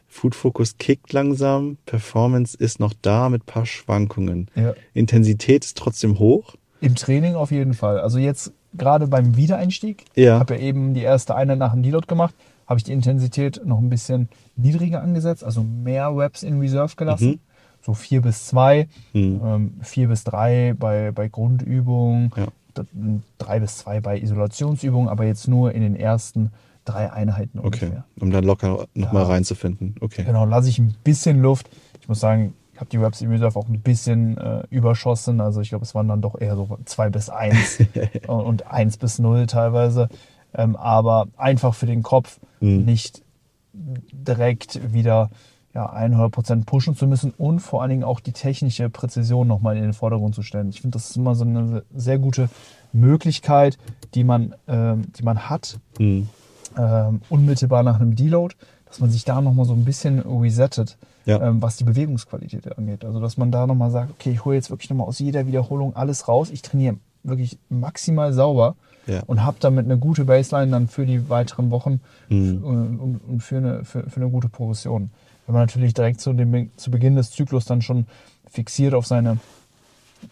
Food 0.06 0.34
Focus 0.34 0.76
kickt 0.78 1.12
langsam. 1.14 1.78
Performance 1.86 2.56
ist 2.58 2.78
noch 2.80 2.92
da 3.00 3.28
mit 3.30 3.46
paar 3.46 3.64
Schwankungen. 3.64 4.50
Ja. 4.54 4.74
Intensität 4.92 5.64
ist 5.64 5.78
trotzdem 5.78 6.18
hoch. 6.18 6.56
Im 6.80 6.94
Training 6.94 7.34
auf 7.34 7.50
jeden 7.50 7.74
Fall. 7.74 8.00
Also 8.00 8.18
jetzt 8.18 8.52
gerade 8.74 9.06
beim 9.06 9.36
Wiedereinstieg, 9.36 10.04
Ja. 10.14 10.38
habe 10.38 10.56
ja 10.56 10.60
eben 10.60 10.92
die 10.94 11.02
erste 11.02 11.34
Einheit 11.34 11.58
nach 11.58 11.72
dem 11.72 11.82
Deload 11.82 12.06
gemacht, 12.06 12.34
habe 12.68 12.78
ich 12.78 12.84
die 12.84 12.92
Intensität 12.92 13.60
noch 13.64 13.78
ein 13.78 13.88
bisschen 13.88 14.28
niedriger 14.56 15.02
angesetzt, 15.02 15.42
also 15.42 15.62
mehr 15.64 16.14
Reps 16.14 16.42
in 16.42 16.60
Reserve 16.60 16.94
gelassen. 16.96 17.28
Mhm. 17.30 17.40
So 17.80 17.94
vier 17.94 18.20
bis 18.22 18.46
zwei, 18.46 18.88
Hm. 19.12 19.40
ähm, 19.42 19.72
vier 19.82 20.08
bis 20.08 20.22
drei 20.24 20.74
bei, 20.78 21.10
bei 21.12 21.28
Grundübungen, 21.28 22.30
Ja. 22.36 22.46
drei 23.38 23.60
bis 23.60 23.78
zwei 23.78 24.00
bei 24.00 24.18
Isolationsübungen, 24.20 25.08
aber 25.08 25.24
jetzt 25.24 25.48
nur 25.48 25.72
in 25.72 25.82
den 25.82 25.96
ersten 25.96 26.50
drei 26.84 27.12
Einheiten 27.12 27.58
Okay, 27.58 27.66
ungefähr. 27.86 28.04
um 28.20 28.30
dann 28.30 28.44
locker 28.44 28.86
nochmal 28.94 29.22
Ja. 29.24 29.28
reinzufinden. 29.28 29.94
Okay. 30.00 30.24
Genau, 30.24 30.44
lasse 30.44 30.68
ich 30.68 30.78
ein 30.78 30.94
bisschen 31.04 31.40
Luft. 31.40 31.68
Ich 32.00 32.08
muss 32.08 32.20
sagen, 32.20 32.54
ich 32.72 32.80
habe 32.80 32.90
die 32.90 32.96
Reps 32.96 33.20
in 33.20 33.30
Reserve 33.30 33.58
auch 33.58 33.68
ein 33.68 33.80
bisschen 33.80 34.38
äh, 34.38 34.62
überschossen. 34.70 35.40
Also 35.40 35.60
ich 35.60 35.70
glaube, 35.70 35.84
es 35.84 35.94
waren 35.94 36.08
dann 36.08 36.20
doch 36.22 36.40
eher 36.40 36.54
so 36.56 36.78
zwei 36.84 37.10
bis 37.10 37.28
eins 37.28 37.78
und 38.26 38.66
eins 38.70 38.96
bis 38.96 39.18
null 39.18 39.46
teilweise. 39.46 40.08
Ähm, 40.54 40.76
aber 40.76 41.28
einfach 41.36 41.74
für 41.74 41.86
den 41.86 42.02
Kopf 42.02 42.38
Mhm. 42.60 42.84
nicht 42.86 43.22
direkt 44.12 44.92
wieder 44.92 45.30
ja, 45.74 45.86
100% 45.92 46.64
pushen 46.64 46.96
zu 46.96 47.06
müssen 47.06 47.32
und 47.36 47.60
vor 47.60 47.82
allen 47.82 47.90
Dingen 47.90 48.04
auch 48.04 48.20
die 48.20 48.32
technische 48.32 48.88
Präzision 48.90 49.46
nochmal 49.46 49.76
in 49.76 49.82
den 49.82 49.92
Vordergrund 49.92 50.34
zu 50.34 50.42
stellen. 50.42 50.70
Ich 50.70 50.80
finde, 50.80 50.96
das 50.96 51.10
ist 51.10 51.16
immer 51.16 51.34
so 51.34 51.44
eine 51.44 51.82
sehr 51.94 52.18
gute 52.18 52.48
Möglichkeit, 52.92 53.78
die 54.14 54.24
man, 54.24 54.54
ähm, 54.66 55.12
die 55.16 55.22
man 55.22 55.48
hat, 55.48 55.78
Hm. 55.98 56.28
ähm, 56.76 57.20
unmittelbar 57.28 57.82
nach 57.82 58.00
einem 58.00 58.16
Deload, 58.16 58.54
dass 58.86 58.98
man 59.00 59.10
sich 59.10 59.24
da 59.24 59.40
nochmal 59.40 59.66
so 59.66 59.74
ein 59.74 59.84
bisschen 59.84 60.20
resettet, 60.20 60.96
Ja. 61.26 61.40
ähm, 61.42 61.60
was 61.62 61.76
die 61.76 61.84
Bewegungsqualität 61.84 62.76
angeht. 62.76 63.04
Also 63.04 63.20
dass 63.20 63.36
man 63.36 63.52
da 63.52 63.66
nochmal 63.66 63.90
sagt, 63.90 64.10
okay, 64.10 64.30
ich 64.32 64.44
hole 64.44 64.56
jetzt 64.56 64.70
wirklich 64.70 64.88
nochmal 64.90 65.06
aus 65.06 65.18
jeder 65.18 65.46
Wiederholung 65.46 65.94
alles 65.94 66.26
raus. 66.26 66.50
Ich 66.50 66.62
trainiere 66.62 66.96
wirklich 67.22 67.58
maximal 67.68 68.32
sauber 68.32 68.74
Ja. 69.08 69.22
und 69.26 69.42
habe 69.44 69.56
damit 69.60 69.86
eine 69.86 69.96
gute 69.98 70.24
Baseline 70.26 70.70
dann 70.70 70.86
für 70.86 71.06
die 71.06 71.28
weiteren 71.28 71.70
Wochen 71.70 72.00
Mhm. 72.28 73.20
und, 73.28 73.40
für, 73.42 73.56
eine, 73.56 73.84
für, 73.84 74.02
für 74.08 74.20
eine 74.20 74.30
gute 74.30 74.48
Progression. 74.48 75.10
Wenn 75.46 75.54
man 75.54 75.62
natürlich 75.62 75.94
direkt 75.94 76.20
zu, 76.20 76.32
dem, 76.34 76.70
zu 76.76 76.90
Beginn 76.90 77.16
des 77.16 77.30
Zyklus 77.30 77.64
dann 77.64 77.80
schon 77.82 78.06
fixiert 78.50 78.92
auf 78.94 79.06
seine 79.06 79.38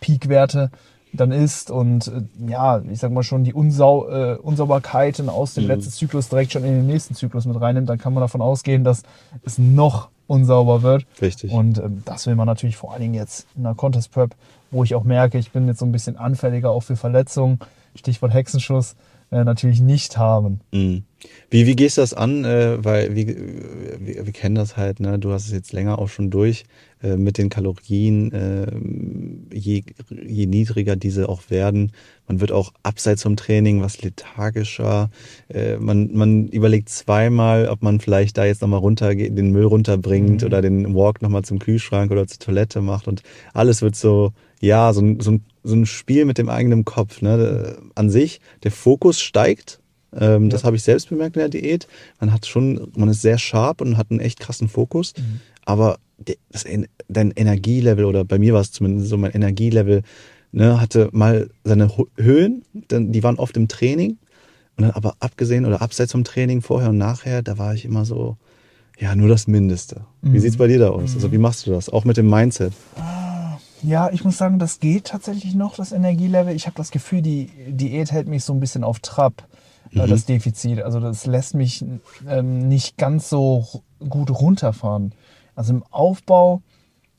Peakwerte 0.01 0.71
dann 1.13 1.33
ist 1.33 1.71
und 1.71 2.09
äh, 2.09 2.23
ja, 2.51 2.83
ich 2.91 2.99
sag 2.99 3.11
mal 3.11 3.23
schon 3.23 3.43
die 3.45 3.55
Unsau 3.55 4.09
äh, 4.09 4.35
Unsauberkeiten 4.37 5.31
aus 5.31 5.55
dem 5.55 5.65
Mhm. 5.65 5.71
letzten 5.71 5.91
Zyklus 5.91 6.29
direkt 6.29 6.53
schon 6.53 6.65
in 6.65 6.73
den 6.75 6.87
nächsten 6.87 7.15
Zyklus 7.15 7.47
mit 7.47 7.59
reinnimmt, 7.59 7.89
dann 7.89 7.97
kann 7.99 8.13
man 8.13 8.21
davon 8.21 8.43
ausgehen, 8.43 8.85
dass 8.85 9.03
es 9.45 9.57
noch 9.57 10.09
unsauber 10.27 10.83
wird. 10.83 11.07
Richtig. 11.23 11.51
Und 11.53 11.79
ähm, 11.79 12.03
das 12.05 12.27
will 12.27 12.35
man 12.35 12.47
natürlich 12.47 12.77
vor 12.77 12.93
allen 12.93 13.01
Dingen 13.01 13.15
jetzt 13.15 13.47
in 13.57 13.65
einer 13.65 13.75
Contest 13.75 14.11
Prep, 14.13 14.35
wo 14.71 14.85
ich 14.85 14.95
auch 14.95 15.05
merke, 15.05 15.39
ich 15.39 15.53
bin 15.53 15.67
jetzt 15.69 15.79
so 15.79 15.87
ein 15.87 15.93
bisschen 15.93 16.19
anfälliger 16.19 16.71
auch 16.71 16.83
für 16.83 16.97
Verletzungen, 16.97 17.61
Stichwort 17.97 18.33
Hexenschuss, 18.33 18.95
äh, 19.31 19.43
natürlich 19.45 19.81
nicht 19.81 20.19
haben. 20.19 20.61
Mhm. 20.73 21.05
Wie, 21.51 21.67
wie 21.67 21.75
gehst 21.75 21.97
du 21.97 22.03
das 22.03 22.15
an? 22.15 22.45
Äh, 22.45 22.85
weil 22.85 23.17
wir, 23.17 23.27
wir, 23.27 24.27
wir 24.27 24.33
kennen 24.33 24.55
das 24.55 24.77
halt, 24.77 25.01
ne? 25.01 25.19
du 25.19 25.33
hast 25.33 25.47
es 25.47 25.53
jetzt 25.53 25.73
länger 25.73 25.99
auch 25.99 26.09
schon 26.09 26.31
durch 26.31 26.65
äh, 27.03 27.17
mit 27.17 27.37
den 27.37 27.49
Kalorien. 27.49 28.31
Äh, 28.33 29.57
je, 29.57 29.83
je 30.25 30.47
niedriger 30.47 30.95
diese 30.95 31.29
auch 31.29 31.43
werden, 31.51 31.91
man 32.29 32.41
wird 32.41 32.53
auch 32.53 32.73
abseits 32.85 33.25
vom 33.25 33.37
Training 33.37 33.83
was 33.83 34.01
lethargischer. 34.03 35.11
Äh, 35.49 35.79
man, 35.79 36.13
man 36.15 36.47
überlegt 36.49 36.89
zweimal, 36.91 37.69
ob 37.69 37.83
man 37.83 37.99
vielleicht 38.01 38.39
da 38.39 38.45
jetzt 38.45 38.63
nochmal 38.63 38.81
runter 38.81 39.15
den 39.15 39.51
Müll 39.51 39.65
runterbringt 39.65 40.43
Mhm. 40.43 40.47
oder 40.47 40.63
den 40.63 40.95
Walk 40.95 41.23
nochmal 41.23 41.43
zum 41.43 41.59
Kühlschrank 41.59 42.13
oder 42.13 42.29
zur 42.29 42.39
Toilette 42.39 42.81
macht 42.81 43.09
und 43.09 43.23
alles 43.55 43.83
wird 43.83 43.97
so, 43.97 44.33
ja, 44.61 44.93
so 44.93 45.01
so 45.21 45.33
ein, 45.33 45.45
so 45.67 45.75
ein 45.75 45.85
Spiel 45.87 46.25
mit 46.25 46.39
dem 46.39 46.49
eigenen 46.49 46.85
Kopf. 46.85 47.23
Ne? 47.23 47.77
An 47.95 48.09
sich, 48.11 48.41
der 48.63 48.71
Fokus 48.71 49.21
steigt. 49.21 49.81
Ähm, 50.19 50.49
Das 50.49 50.63
Ja. 50.63 50.67
habe 50.67 50.77
ich 50.77 50.83
selbst 50.83 51.09
bemerkt 51.11 51.37
in 51.37 51.41
der 51.41 51.49
Diät. 51.49 51.87
Man 52.21 52.33
hat 52.33 52.47
schon, 52.47 52.91
man 52.97 53.09
ist 53.09 53.21
sehr 53.23 53.39
sharp 53.39 53.81
und 53.81 53.97
hat 53.97 54.11
einen 54.11 54.21
echt 54.21 54.39
krassen 54.41 54.69
Fokus. 54.69 55.13
Mhm. 55.19 55.41
Aber 55.65 55.99
das, 56.51 56.65
dein 57.09 57.31
Energielevel, 57.33 58.05
oder 58.05 58.25
bei 58.25 58.39
mir 58.39 58.55
war 58.55 58.61
es 58.61 58.71
zumindest 58.73 59.09
so, 59.11 59.17
mein 59.19 59.33
Energielevel, 59.33 60.03
ne, 60.53 60.81
hatte 60.81 61.09
mal 61.13 61.51
seine 61.65 61.91
Höhen, 62.17 62.63
dann, 62.89 63.13
die 63.13 63.23
waren 63.23 63.37
oft 63.37 63.57
im 63.57 63.69
Training. 63.69 64.17
Und 64.77 64.83
dann 64.85 64.91
aber 64.93 65.15
abgesehen 65.21 65.65
oder 65.67 65.83
abseits 65.83 66.13
vom 66.13 66.23
Training, 66.25 66.63
vorher 66.63 66.91
und 66.91 66.99
nachher, 66.99 67.43
da 67.43 67.59
war 67.59 67.75
ich 67.75 67.85
immer 67.85 68.05
so, 68.05 68.37
ja, 68.99 69.15
nur 69.17 69.29
das 69.29 69.47
Mindeste. 69.47 70.03
Wie 70.23 70.29
Mhm. 70.37 70.41
sieht's 70.41 70.57
bei 70.57 70.69
dir 70.69 70.79
da 70.79 70.91
aus? 70.91 71.15
Also 71.15 71.33
wie 71.33 71.39
machst 71.39 71.67
du 71.67 71.71
das? 71.73 71.89
Auch 71.91 72.05
mit 72.05 72.17
dem 72.17 72.31
Mindset. 72.31 72.73
Ja, 73.83 74.11
ich 74.11 74.25
muss 74.25 74.39
sagen, 74.39 74.59
das 74.59 74.81
geht 74.81 75.07
tatsächlich 75.09 75.55
noch, 75.55 75.77
das 75.77 75.93
Energielevel. 75.93 76.55
Ich 76.55 76.67
habe 76.67 76.77
das 76.77 76.91
Gefühl, 76.91 77.23
die 77.23 77.51
Diät 77.69 78.11
hält 78.13 78.29
mich 78.29 78.45
so 78.45 78.53
ein 78.53 78.61
bisschen 78.61 78.85
auf 78.85 79.01
Trab, 79.01 79.47
äh, 79.93 80.03
Mhm. 80.05 80.11
das 80.11 80.25
Defizit. 80.25 80.81
Also 80.83 80.99
das 81.01 81.27
lässt 81.27 81.55
mich 81.55 81.85
ähm, 82.29 82.69
nicht 82.69 82.97
ganz 82.97 83.29
so 83.29 83.67
gut 84.09 84.31
runterfahren. 84.31 85.13
Also 85.55 85.75
im 85.75 85.85
Aufbau 85.91 86.63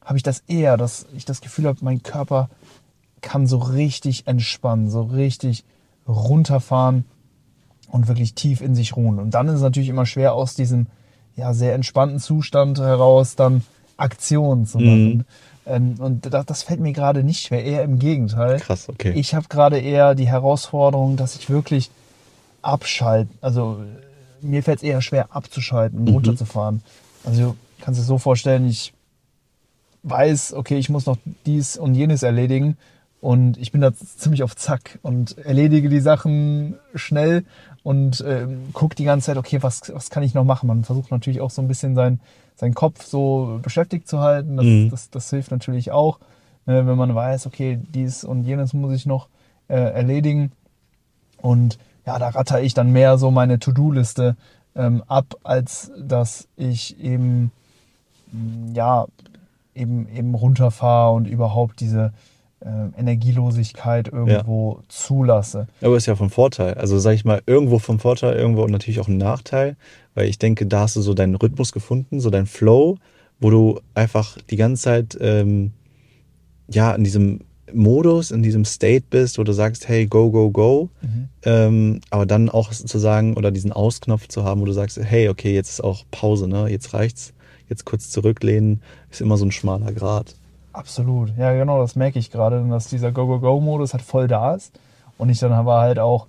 habe 0.04 0.18
ich 0.18 0.24
das 0.24 0.40
eher, 0.48 0.78
dass 0.78 1.06
ich 1.16 1.26
das 1.26 1.42
Gefühl 1.42 1.68
habe, 1.68 1.80
mein 1.82 2.02
Körper 2.04 2.50
kann 3.22 3.48
so 3.48 3.58
richtig 3.58 4.28
entspannen, 4.28 4.90
so 4.90 5.02
richtig 5.02 5.64
runterfahren 6.08 7.06
und 7.90 8.08
wirklich 8.08 8.34
tief 8.36 8.62
in 8.62 8.76
sich 8.76 8.96
ruhen. 8.96 9.20
Und 9.20 9.32
dann 9.32 9.48
ist 9.48 9.56
es 9.56 9.62
natürlich 9.62 9.90
immer 9.90 10.06
schwer, 10.06 10.34
aus 10.34 10.56
diesem 10.56 10.88
ja, 11.36 11.54
sehr 11.54 11.74
entspannten 11.76 12.20
Zustand 12.20 12.80
heraus 12.80 13.36
dann 13.36 13.64
Aktionen 13.98 14.66
zu 14.66 14.80
Mhm. 14.80 14.86
machen. 14.86 15.12
Ähm, 15.12 15.26
und 16.00 16.22
das, 16.34 16.46
das 16.46 16.64
fällt 16.64 16.80
mir 16.80 16.94
gerade 16.94 17.24
nicht 17.24 17.42
schwer, 17.46 17.64
eher 17.64 17.84
im 17.84 18.00
Gegenteil. 18.00 18.60
Krass, 18.60 18.88
okay. 18.90 19.12
Ich 19.16 19.36
habe 19.36 19.48
gerade 19.50 19.80
eher 19.80 20.16
die 20.16 20.28
Herausforderung, 20.28 21.18
dass 21.18 21.36
ich 21.36 21.50
wirklich 21.50 21.92
abschalte. 22.62 23.30
Also 23.42 23.80
mir 24.42 24.64
fällt 24.64 24.78
es 24.80 24.84
eher 24.84 25.02
schwer 25.02 25.28
abzuschalten, 25.36 26.04
Mhm. 26.04 26.10
runterzufahren. 26.10 26.82
Also 27.26 27.42
du 27.42 27.56
kannst 27.82 28.00
es 28.00 28.08
so 28.08 28.18
vorstellen, 28.18 28.68
ich 28.68 28.94
weiß, 30.04 30.54
okay, 30.54 30.78
ich 30.78 30.90
muss 30.90 31.06
noch 31.06 31.18
dies 31.46 31.78
und 31.78 31.96
jenes 31.96 32.24
erledigen 32.24 32.78
und 33.20 33.58
ich 33.58 33.72
bin 33.72 33.82
da 33.82 33.92
ziemlich 33.94 34.44
auf 34.44 34.56
Zack 34.56 35.00
und 35.02 35.38
erledige 35.40 35.90
die 35.90 36.00
Sachen 36.00 36.76
schnell 36.96 37.44
und 37.88 38.22
ähm, 38.28 38.74
gucke 38.74 38.96
die 38.96 39.06
ganze 39.06 39.28
Zeit, 39.28 39.38
okay, 39.38 39.64
was, 39.64 39.82
was 39.94 40.10
kann 40.10 40.22
ich 40.22 40.34
noch 40.34 40.44
machen? 40.44 40.68
Man 40.68 40.84
versucht 40.84 41.10
natürlich 41.10 41.40
auch 41.40 41.52
so 41.52 41.62
ein 41.62 41.70
bisschen 41.70 41.96
sein, 41.96 42.20
seinen 42.58 42.74
Kopf 42.74 43.06
so 43.06 43.62
beschäftigt 43.64 44.10
zu 44.10 44.20
halten. 44.20 44.58
Das, 44.58 44.66
Mhm. 44.66 44.90
das, 44.90 45.10
das 45.10 45.30
hilft 45.30 45.52
natürlich 45.52 45.90
auch, 45.92 46.20
ne, 46.66 46.86
wenn 46.86 46.98
man 46.98 47.16
weiß, 47.16 47.48
okay, 47.48 47.80
dies 47.94 48.26
und 48.26 48.44
jenes 48.44 48.74
muss 48.74 48.94
ich 48.94 49.06
noch 49.06 49.30
äh, 49.70 49.76
erledigen. 49.76 50.52
Und 51.42 51.80
ja, 52.06 52.20
da 52.20 52.28
ratter 52.28 52.60
ich 52.62 52.74
dann 52.74 52.92
mehr 52.92 53.18
so 53.18 53.32
meine 53.32 53.58
To-Do-Liste 53.58 54.36
ähm, 54.76 55.02
ab, 55.08 55.38
als 55.46 55.90
dass 55.98 56.50
ich 56.58 57.00
eben, 57.00 57.54
ja, 58.74 59.06
eben, 59.76 60.10
eben 60.14 60.36
runterfahre 60.36 61.14
und 61.14 61.26
überhaupt 61.26 61.80
diese 61.80 62.12
äh, 62.60 63.00
Energielosigkeit 63.00 64.08
irgendwo 64.08 64.82
zulasse. 64.88 65.68
Aber 65.82 65.98
ist 65.98 66.06
ja 66.06 66.16
vom 66.16 66.30
Vorteil. 66.30 66.74
Also 66.76 66.98
sag 67.00 67.14
ich 67.14 67.26
mal, 67.26 67.42
irgendwo 67.46 67.80
vom 67.80 68.00
Vorteil, 68.00 68.36
irgendwo 68.36 68.66
natürlich 68.68 69.00
auch 69.00 69.08
ein 69.08 69.18
Nachteil, 69.18 69.76
weil 70.16 70.28
ich 70.28 70.40
denke, 70.40 70.66
da 70.66 70.82
hast 70.82 70.96
du 70.96 71.02
so 71.02 71.14
deinen 71.14 71.36
Rhythmus 71.36 71.72
gefunden, 71.72 72.20
so 72.20 72.30
dein 72.30 72.46
Flow, 72.46 72.98
wo 73.40 73.50
du 73.50 73.80
einfach 73.94 74.38
die 74.50 74.56
ganze 74.56 74.84
Zeit 74.84 75.18
ähm, 75.22 75.72
ja 76.70 76.94
in 76.96 77.04
diesem 77.04 77.42
Modus, 77.74 78.32
in 78.32 78.44
diesem 78.44 78.66
State 78.66 79.06
bist, 79.10 79.38
wo 79.38 79.44
du 79.44 79.52
sagst, 79.52 79.88
hey, 79.88 80.08
go, 80.08 80.32
go, 80.32 80.50
go. 80.50 80.90
Mhm. 81.02 81.30
Ähm, 81.44 82.02
aber 82.10 82.26
dann 82.26 82.50
auch 82.50 82.72
zu 82.72 82.98
sagen 82.98 83.36
oder 83.36 83.52
diesen 83.52 83.72
Ausknopf 83.72 84.28
zu 84.28 84.44
haben, 84.44 84.62
wo 84.62 84.66
du 84.66 84.72
sagst, 84.72 84.98
hey, 84.98 85.30
okay, 85.30 85.54
jetzt 85.54 85.72
ist 85.72 85.84
auch 85.84 86.06
Pause, 86.10 86.48
ne? 86.48 86.68
Jetzt 86.70 86.94
reicht's, 86.94 87.34
jetzt 87.70 87.86
kurz 87.86 88.10
zurücklehnen, 88.10 88.82
ist 89.12 89.22
immer 89.22 89.38
so 89.38 89.46
ein 89.46 89.52
schmaler 89.52 89.92
Grad. 89.92 90.37
Absolut. 90.78 91.36
Ja, 91.38 91.54
genau, 91.54 91.82
das 91.82 91.96
merke 91.96 92.20
ich 92.20 92.30
gerade, 92.30 92.64
dass 92.70 92.88
dieser 92.88 93.12
Go-Go-Go-Modus 93.12 93.94
halt 93.94 94.04
voll 94.04 94.28
da 94.28 94.54
ist 94.54 94.80
und 95.18 95.30
ich 95.30 95.40
dann 95.40 95.52
aber 95.52 95.80
halt 95.82 95.98
auch 95.98 96.28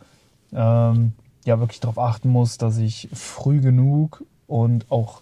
ähm, 0.55 1.13
ja 1.45 1.61
wirklich 1.61 1.81
darauf 1.81 1.99
achten 1.99 2.31
muss, 2.31 2.57
dass 2.57 2.79
ich 2.79 3.11
früh 3.13 3.61
genug 3.61 4.25
und 4.47 4.91
auch 4.91 5.21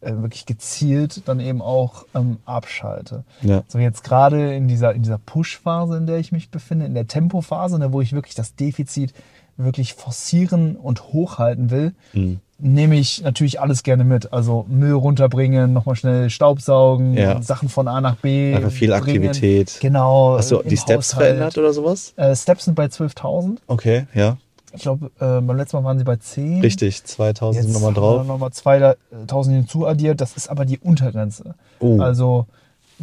äh, 0.00 0.12
wirklich 0.12 0.46
gezielt 0.46 1.28
dann 1.28 1.38
eben 1.40 1.60
auch 1.60 2.06
ähm, 2.14 2.38
abschalte. 2.46 3.24
Ja. 3.42 3.62
So 3.68 3.78
jetzt 3.78 4.04
gerade 4.04 4.54
in 4.54 4.68
dieser, 4.68 4.94
in 4.94 5.02
dieser 5.02 5.18
Push-Phase, 5.18 5.98
in 5.98 6.06
der 6.06 6.16
ich 6.16 6.32
mich 6.32 6.50
befinde, 6.50 6.86
in 6.86 6.94
der 6.94 7.06
Tempo-Phase, 7.06 7.78
ne, 7.78 7.92
wo 7.92 8.00
ich 8.00 8.14
wirklich 8.14 8.34
das 8.34 8.54
Defizit 8.54 9.12
wirklich 9.58 9.92
forcieren 9.92 10.76
und 10.76 11.12
hochhalten 11.12 11.70
will, 11.70 11.94
Mhm. 12.14 12.40
Nehme 12.58 12.96
ich 12.96 13.22
natürlich 13.22 13.60
alles 13.60 13.82
gerne 13.82 14.04
mit. 14.04 14.32
Also 14.32 14.64
Müll 14.68 14.92
runterbringen, 14.94 15.72
nochmal 15.72 15.96
schnell 15.96 16.30
Staubsaugen, 16.30 17.14
Ja. 17.14 17.40
Sachen 17.42 17.68
von 17.68 17.86
A 17.88 18.00
nach 18.00 18.16
B. 18.16 18.54
Einfach 18.54 18.70
viel 18.70 18.88
bringen. 18.88 19.02
Aktivität. 19.28 19.78
Genau. 19.80 20.36
Hast 20.38 20.50
du 20.50 20.62
die 20.62 20.76
Steps 20.76 21.12
Haushalt. 21.14 21.26
verändert 21.26 21.58
oder 21.58 21.72
sowas? 21.72 22.14
Äh, 22.16 22.34
Steps 22.34 22.64
sind 22.64 22.74
bei 22.74 22.86
12.000. 22.86 23.58
Okay, 23.66 24.06
ja. 24.14 24.36
Ich 24.72 24.82
glaube, 24.82 25.06
äh, 25.20 25.40
beim 25.40 25.56
letzten 25.56 25.76
Mal 25.78 25.84
waren 25.84 25.98
sie 25.98 26.04
bei 26.04 26.16
10. 26.16 26.60
Richtig, 26.60 27.02
2000 27.04 27.64
Jetzt 27.64 27.72
nochmal 27.74 27.94
drauf. 27.94 28.26
Nochmal 28.26 28.50
2.000 28.50 29.50
hinzuaddiert. 29.50 30.20
Das 30.20 30.36
ist 30.36 30.48
aber 30.50 30.64
die 30.64 30.78
Untergrenze. 30.78 31.54
Oh. 31.78 32.00
Also 32.00 32.46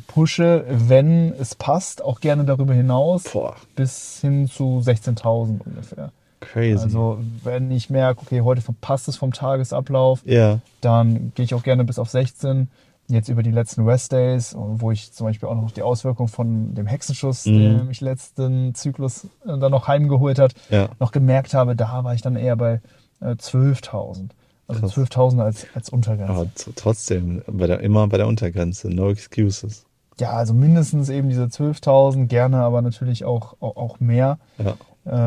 pushe, 0.07 0.65
wenn 0.67 1.33
es 1.39 1.55
passt, 1.55 2.03
auch 2.03 2.19
gerne 2.19 2.43
darüber 2.45 2.73
hinaus, 2.73 3.23
Boah, 3.31 3.55
bis 3.75 4.19
hin 4.21 4.47
zu 4.49 4.81
16.000 4.85 5.59
ungefähr. 5.65 6.11
Crazy. 6.51 6.81
Also 6.83 7.19
wenn 7.43 7.71
ich 7.71 7.89
merke, 7.89 8.21
okay, 8.21 8.41
heute 8.41 8.61
passt 8.81 9.07
es 9.07 9.17
vom 9.17 9.33
Tagesablauf, 9.33 10.21
ja, 10.25 10.59
dann 10.81 11.31
gehe 11.35 11.45
ich 11.45 11.53
auch 11.53 11.63
gerne 11.63 11.83
bis 11.83 11.99
auf 11.99 12.09
16. 12.09 12.69
Jetzt 13.09 13.27
über 13.27 13.43
die 13.43 13.51
letzten 13.51 13.83
Rest 13.87 14.13
Days, 14.13 14.55
wo 14.57 14.89
ich 14.91 15.11
zum 15.11 15.27
Beispiel 15.27 15.49
auch 15.49 15.55
noch 15.55 15.71
die 15.71 15.81
Auswirkung 15.81 16.29
von 16.29 16.73
dem 16.73 16.87
Hexenschuss, 16.87 17.45
Mhm. 17.45 17.59
der 17.59 17.83
mich 17.83 17.99
letzten 17.99 18.73
Zyklus 18.75 19.25
äh, 19.45 19.57
dann 19.59 19.71
noch 19.71 19.87
heimgeholt 19.89 20.39
hat, 20.39 20.53
ja. 20.69 20.87
noch 20.99 21.11
gemerkt 21.11 21.53
habe, 21.53 21.75
da 21.75 22.03
war 22.03 22.13
ich 22.13 22.21
dann 22.21 22.37
eher 22.37 22.55
bei 22.55 22.81
äh, 23.19 23.31
12.000. 23.31 24.29
Also 24.67 24.81
Krass. 24.81 24.93
12.000 24.97 25.41
als, 25.43 25.67
als 25.75 25.89
Untergrenze. 25.89 26.31
Aber 26.31 26.47
trotzdem, 26.75 27.41
bei 27.47 27.67
der, 27.67 27.81
immer 27.81 28.07
bei 28.07 28.15
der 28.17 28.27
Untergrenze, 28.27 28.89
no 28.89 29.09
excuses. 29.09 29.85
Ja, 30.19 30.31
also 30.31 30.53
mindestens 30.53 31.09
eben 31.09 31.27
diese 31.27 31.43
12.000, 31.45 32.27
gerne 32.27 32.59
aber 32.61 32.81
natürlich 32.81 33.25
auch, 33.25 33.57
auch, 33.59 33.75
auch 33.75 33.99
mehr. 33.99 34.37
Ja, 34.57 34.75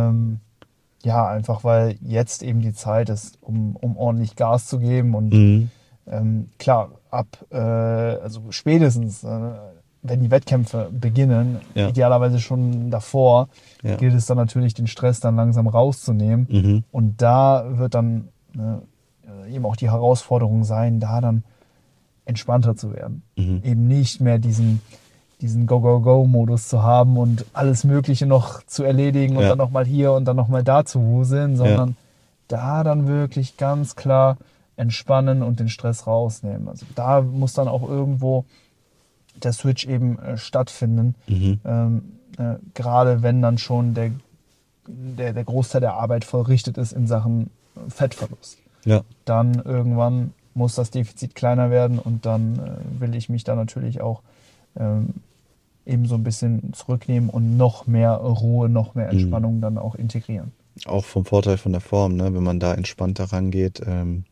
Ähm, 0.08 0.40
ja, 1.06 1.28
einfach 1.28 1.62
weil 1.62 1.96
jetzt 2.02 2.42
eben 2.42 2.60
die 2.60 2.72
Zeit 2.72 3.08
ist, 3.10 3.38
um, 3.40 3.76
um 3.76 3.96
ordentlich 3.96 4.34
Gas 4.34 4.66
zu 4.66 4.80
geben 4.80 5.14
und 5.14 5.32
mhm. 5.32 5.70
ähm, 6.08 6.48
klar, 6.58 6.90
ab, 7.10 7.28
äh, 7.50 7.56
also 7.56 8.42
spätestens, 8.50 9.22
äh, 9.22 9.28
wenn 10.02 10.20
die 10.20 10.32
Wettkämpfe 10.32 10.90
beginnen, 10.90 11.60
Ja. 11.74 11.88
idealerweise 11.88 12.40
schon 12.40 12.90
davor, 12.90 13.48
ja. 13.84 13.94
gilt 13.96 14.14
es 14.14 14.26
dann 14.26 14.36
natürlich, 14.36 14.74
den 14.74 14.88
Stress 14.88 15.20
dann 15.20 15.36
langsam 15.36 15.68
rauszunehmen. 15.68 16.48
Mhm. 16.50 16.84
Und 16.90 17.22
da 17.22 17.64
wird 17.78 17.94
dann 17.94 18.28
ne, 18.52 18.82
äh, 19.46 19.54
eben 19.54 19.64
auch 19.64 19.76
die 19.76 19.90
Herausforderung 19.90 20.64
sein, 20.64 20.98
da 20.98 21.20
dann 21.20 21.44
entspannter 22.24 22.74
zu 22.74 22.92
werden. 22.92 23.22
Mhm. 23.36 23.60
Eben 23.62 23.86
nicht 23.86 24.20
mehr 24.20 24.40
diesen 24.40 24.80
diesen 25.40 25.66
Go-Go-Go-Modus 25.66 26.68
zu 26.68 26.82
haben 26.82 27.16
und 27.18 27.44
alles 27.52 27.84
Mögliche 27.84 28.26
noch 28.26 28.62
zu 28.64 28.84
erledigen 28.84 29.36
und 29.36 29.42
Ja. 29.42 29.50
dann 29.50 29.58
nochmal 29.58 29.84
hier 29.84 30.12
und 30.12 30.24
dann 30.24 30.36
nochmal 30.36 30.64
da 30.64 30.84
zu 30.84 31.02
wuseln, 31.02 31.56
sondern 31.56 31.96
da 32.48 32.84
dann 32.84 33.06
wirklich 33.06 33.56
ganz 33.56 33.96
klar 33.96 34.38
entspannen 34.76 35.42
und 35.42 35.60
den 35.60 35.68
Stress 35.68 36.06
rausnehmen. 36.06 36.68
Also 36.68 36.86
da 36.94 37.20
muss 37.20 37.52
dann 37.54 37.68
auch 37.68 37.88
irgendwo 37.88 38.44
der 39.42 39.52
Switch 39.52 39.86
eben 39.86 40.18
äh, 40.18 40.38
stattfinden. 40.38 41.14
Mhm. 41.26 41.60
Ähm, 41.64 42.02
äh, 42.38 42.56
gerade 42.74 43.22
wenn 43.22 43.42
dann 43.42 43.58
schon 43.58 43.94
der, 43.94 44.10
der, 44.86 45.32
der 45.32 45.44
Großteil 45.44 45.80
der 45.80 45.94
Arbeit 45.94 46.24
vollrichtet 46.24 46.78
ist 46.78 46.92
in 46.92 47.06
Sachen 47.06 47.50
Fettverlust. 47.88 48.58
Ja. 48.84 49.02
Dann 49.24 49.54
irgendwann 49.64 50.32
muss 50.54 50.74
das 50.74 50.90
Defizit 50.90 51.34
kleiner 51.34 51.70
werden 51.70 51.98
und 51.98 52.24
dann 52.24 52.58
äh, 52.58 53.00
will 53.00 53.14
ich 53.14 53.28
mich 53.28 53.44
da 53.44 53.54
natürlich 53.54 54.00
auch 54.00 54.22
ähm, 54.78 55.14
eben 55.86 56.06
so 56.06 56.14
ein 56.14 56.24
bisschen 56.24 56.72
zurücknehmen 56.72 57.30
und 57.30 57.56
noch 57.56 57.86
mehr 57.86 58.12
Ruhe, 58.12 58.68
noch 58.68 58.94
mehr 58.94 59.06
Mhm. 59.12 59.18
Entspannung 59.20 59.60
dann 59.60 59.78
auch 59.78 59.94
integrieren. 59.94 60.52
Auch 60.84 61.04
vom 61.04 61.24
Vorteil 61.24 61.56
von 61.56 61.72
der 61.72 61.80
Form, 61.80 62.16
ne? 62.16 62.34
wenn 62.34 62.42
man 62.42 62.60
da 62.60 62.74
entspannter 62.74 63.24
rangeht. 63.24 63.80
Ähm, 63.86 64.24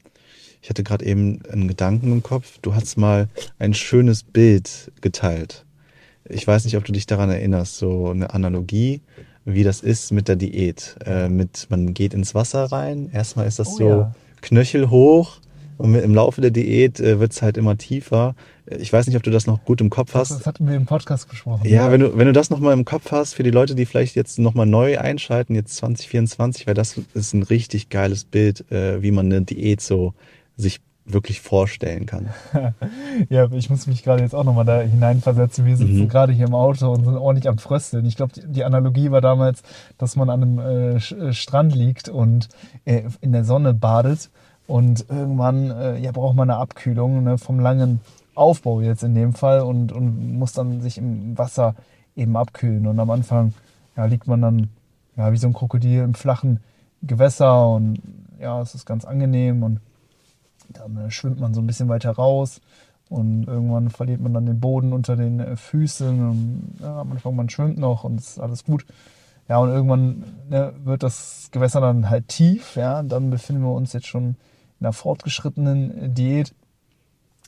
ich 0.61 0.69
hatte 0.71 0.83
gerade 0.83 1.05
eben 1.05 1.41
einen 1.51 1.69
Gedanken 1.69 2.13
im 2.13 2.23
Kopf. 2.23 2.59
Du 2.63 2.75
hast 2.75 2.97
mal 2.97 3.29
ein 3.59 3.75
schönes 3.75 4.23
Bild 4.23 4.93
geteilt. 5.01 5.65
Ich 6.29 6.47
weiß 6.47 6.65
nicht, 6.65 6.77
ob 6.77 6.85
du 6.85 6.93
dich 6.93 7.07
daran 7.07 7.31
erinnerst, 7.31 7.77
so 7.77 8.09
eine 8.09 8.33
Analogie, 8.33 9.03
wie 9.45 9.63
das 9.63 9.81
ist 9.81 10.11
mit 10.11 10.27
der 10.29 10.37
Diät. 10.37 10.97
Äh, 11.05 11.29
mit, 11.29 11.67
man 11.69 11.93
geht 11.95 12.15
ins 12.15 12.35
Wasser 12.35 12.65
rein, 12.65 13.11
erstmal 13.13 13.47
ist 13.47 13.59
das 13.59 13.69
Oh 13.75 13.77
so 13.77 13.89
ja. 13.89 14.15
knöchelhoch 14.41 15.39
und 15.79 15.95
im 15.95 16.15
Laufe 16.15 16.41
der 16.41 16.51
Diät 16.51 17.01
äh, 17.01 17.21
wird 17.21 17.33
es 17.33 17.43
halt 17.43 17.57
immer 17.57 17.77
tiefer. 17.77 18.35
Ich 18.67 18.93
weiß 18.93 19.07
nicht, 19.07 19.17
ob 19.17 19.23
du 19.23 19.31
das 19.31 19.47
noch 19.47 19.65
gut 19.65 19.81
im 19.81 19.91
Kopf 19.91 20.15
hast. 20.15 20.31
das 20.31 20.47
hatten 20.47 20.67
wir 20.67 20.75
im 20.75 20.87
Podcast 20.87 21.29
besprochen. 21.29 21.69
Ja, 21.69 21.91
wenn 21.93 22.01
du, 22.01 22.17
wenn 22.17 22.27
du 22.27 22.33
das 22.33 22.49
nochmal 22.51 22.73
im 22.73 22.85
Kopf 22.85 23.11
hast, 23.13 23.35
für 23.35 23.43
die 23.43 23.51
Leute, 23.51 23.75
die 23.75 23.85
vielleicht 23.87 24.17
jetzt 24.17 24.39
nochmal 24.39 24.67
neu 24.67 24.99
einschalten, 24.99 25.55
jetzt 25.55 25.77
2024, 25.77 26.67
weil 26.67 26.75
das 26.75 26.99
ist 27.15 27.35
ein 27.35 27.43
richtig 27.43 27.89
geiles 27.91 28.25
Bild, 28.25 28.71
äh, 28.73 29.03
wie 29.03 29.11
man 29.11 29.27
eine 29.27 29.43
Diät 29.43 29.81
so 29.81 30.15
sich 30.57 30.81
wirklich 31.07 31.41
vorstellen 31.43 32.07
kann. 32.07 32.31
Ja, 33.29 33.49
ich 33.53 33.71
muss 33.71 33.87
mich 33.87 34.03
gerade 34.03 34.23
jetzt 34.23 34.35
auch 34.35 34.43
nochmal 34.45 34.65
da 34.65 34.81
hineinversetzen. 34.81 35.65
Wir 35.67 35.77
sitzen 35.77 36.01
Mhm. 36.05 36.09
gerade 36.09 36.33
hier 36.33 36.47
im 36.47 36.55
Auto 36.55 36.91
und 36.91 37.05
sind 37.05 37.15
ordentlich 37.17 37.49
am 37.49 37.59
Frösteln. 37.59 38.05
Ich 38.07 38.17
glaube, 38.17 38.33
die, 38.45 38.65
Analogie 38.65 39.11
war 39.11 39.21
damals, 39.21 39.63
dass 39.99 40.17
man 40.17 40.31
an 40.31 40.43
einem 40.43 40.59
äh, 40.59 41.33
Strand 41.33 41.75
liegt 41.75 42.09
und 42.09 42.49
äh, 42.87 43.03
in 43.21 43.33
der 43.33 43.45
Sonne 43.45 43.73
badet 43.75 44.31
und 44.67 45.09
irgendwann 45.09 45.71
äh, 45.71 45.99
ja, 45.99 46.13
braucht 46.13 46.37
man 46.37 46.51
eine 46.51 46.59
Abkühlung 46.59 47.23
ne, 47.25 47.39
vom 47.39 47.61
langen 47.61 48.01
Aufbau 48.35 48.81
jetzt 48.81 49.03
in 49.03 49.15
dem 49.15 49.35
Fall 49.35 49.61
und, 49.61 49.93
und 49.93 50.39
muss 50.39 50.53
dann 50.53 50.81
sich 50.81 50.99
im 50.99 51.37
Wasser 51.37 51.75
eben 52.17 52.37
abkühlen. 52.37 52.87
Und 52.87 52.99
am 52.99 53.11
Anfang 53.11 53.53
ja, 53.97 54.07
liegt 54.07 54.27
man 54.27 54.41
dann 54.41 54.71
ja, 55.17 55.33
wie 55.33 55.37
so 55.37 55.47
ein 55.47 55.53
Krokodil 55.53 56.03
im 56.03 56.15
flachen 56.15 56.61
Gewässer 57.03 57.69
und 57.69 58.01
ja, 58.41 58.61
es 58.61 58.75
ist 58.75 58.87
ganz 58.87 59.05
angenehm 59.05 59.63
und 59.63 59.81
dann 60.71 60.97
äh, 60.97 61.11
schwimmt 61.11 61.41
man 61.41 61.55
so 61.55 61.61
ein 61.61 61.67
bisschen 61.67 61.89
weiter 61.89 62.11
raus 62.11 62.61
und 63.09 63.47
irgendwann 63.47 63.91
verliert 63.91 64.21
man 64.21 64.35
dann 64.35 64.47
den 64.47 64.61
Boden 64.61 64.93
unter 64.93 65.15
den 65.15 65.41
äh, 65.41 65.57
Füßen 65.57 66.31
und 66.31 66.75
ja, 66.81 67.01
am 67.01 67.13
Anfang 67.13 67.37
man 67.37 67.51
schwimmt 67.51 67.79
noch 67.79 68.05
und 68.05 68.19
es 68.19 68.31
ist 68.31 68.39
alles 68.41 68.65
gut. 68.65 68.87
Ja, 69.49 69.59
und 69.59 69.69
irgendwann 69.69 70.25
ne, 70.49 70.73
wird 70.85 71.03
das 71.03 71.49
Gewässer 71.53 71.81
dann 71.81 72.09
halt 72.09 72.29
tief, 72.29 72.77
ja, 72.77 73.03
dann 73.03 73.31
befinden 73.31 73.63
wir 73.63 73.73
uns 73.73 73.93
jetzt 73.93 74.07
schon 74.07 74.37
einer 74.81 74.93
fortgeschrittenen 74.93 76.15
Diät 76.15 76.55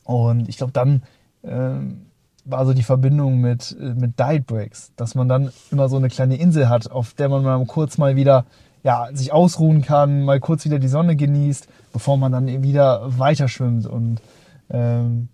und 0.07 0.47
ich 0.47 0.57
glaube, 0.57 0.71
dann 0.71 1.03
ähm, 1.43 2.05
war 2.45 2.65
so 2.65 2.73
die 2.73 2.83
Verbindung 2.83 3.41
mit, 3.41 3.75
äh, 3.79 3.93
mit 3.93 4.17
Diet 4.19 4.47
Breaks, 4.47 4.91
dass 4.95 5.15
man 5.15 5.27
dann 5.27 5.51
immer 5.69 5.89
so 5.89 5.97
eine 5.97 6.07
kleine 6.07 6.37
Insel 6.37 6.69
hat, 6.69 6.89
auf 6.89 7.13
der 7.13 7.27
man 7.27 7.43
mal 7.43 7.63
kurz 7.65 7.97
mal 7.97 8.15
wieder 8.15 8.45
ja, 8.83 9.09
sich 9.11 9.33
ausruhen 9.33 9.81
kann, 9.81 10.23
mal 10.23 10.39
kurz 10.39 10.63
wieder 10.63 10.79
die 10.79 10.87
Sonne 10.87 11.17
genießt, 11.17 11.67
bevor 11.91 12.15
man 12.15 12.31
dann 12.31 12.63
wieder 12.63 13.19
weiter 13.19 13.49
schwimmt. 13.49 13.85
Und 13.85 14.21
ähm, 14.69 15.27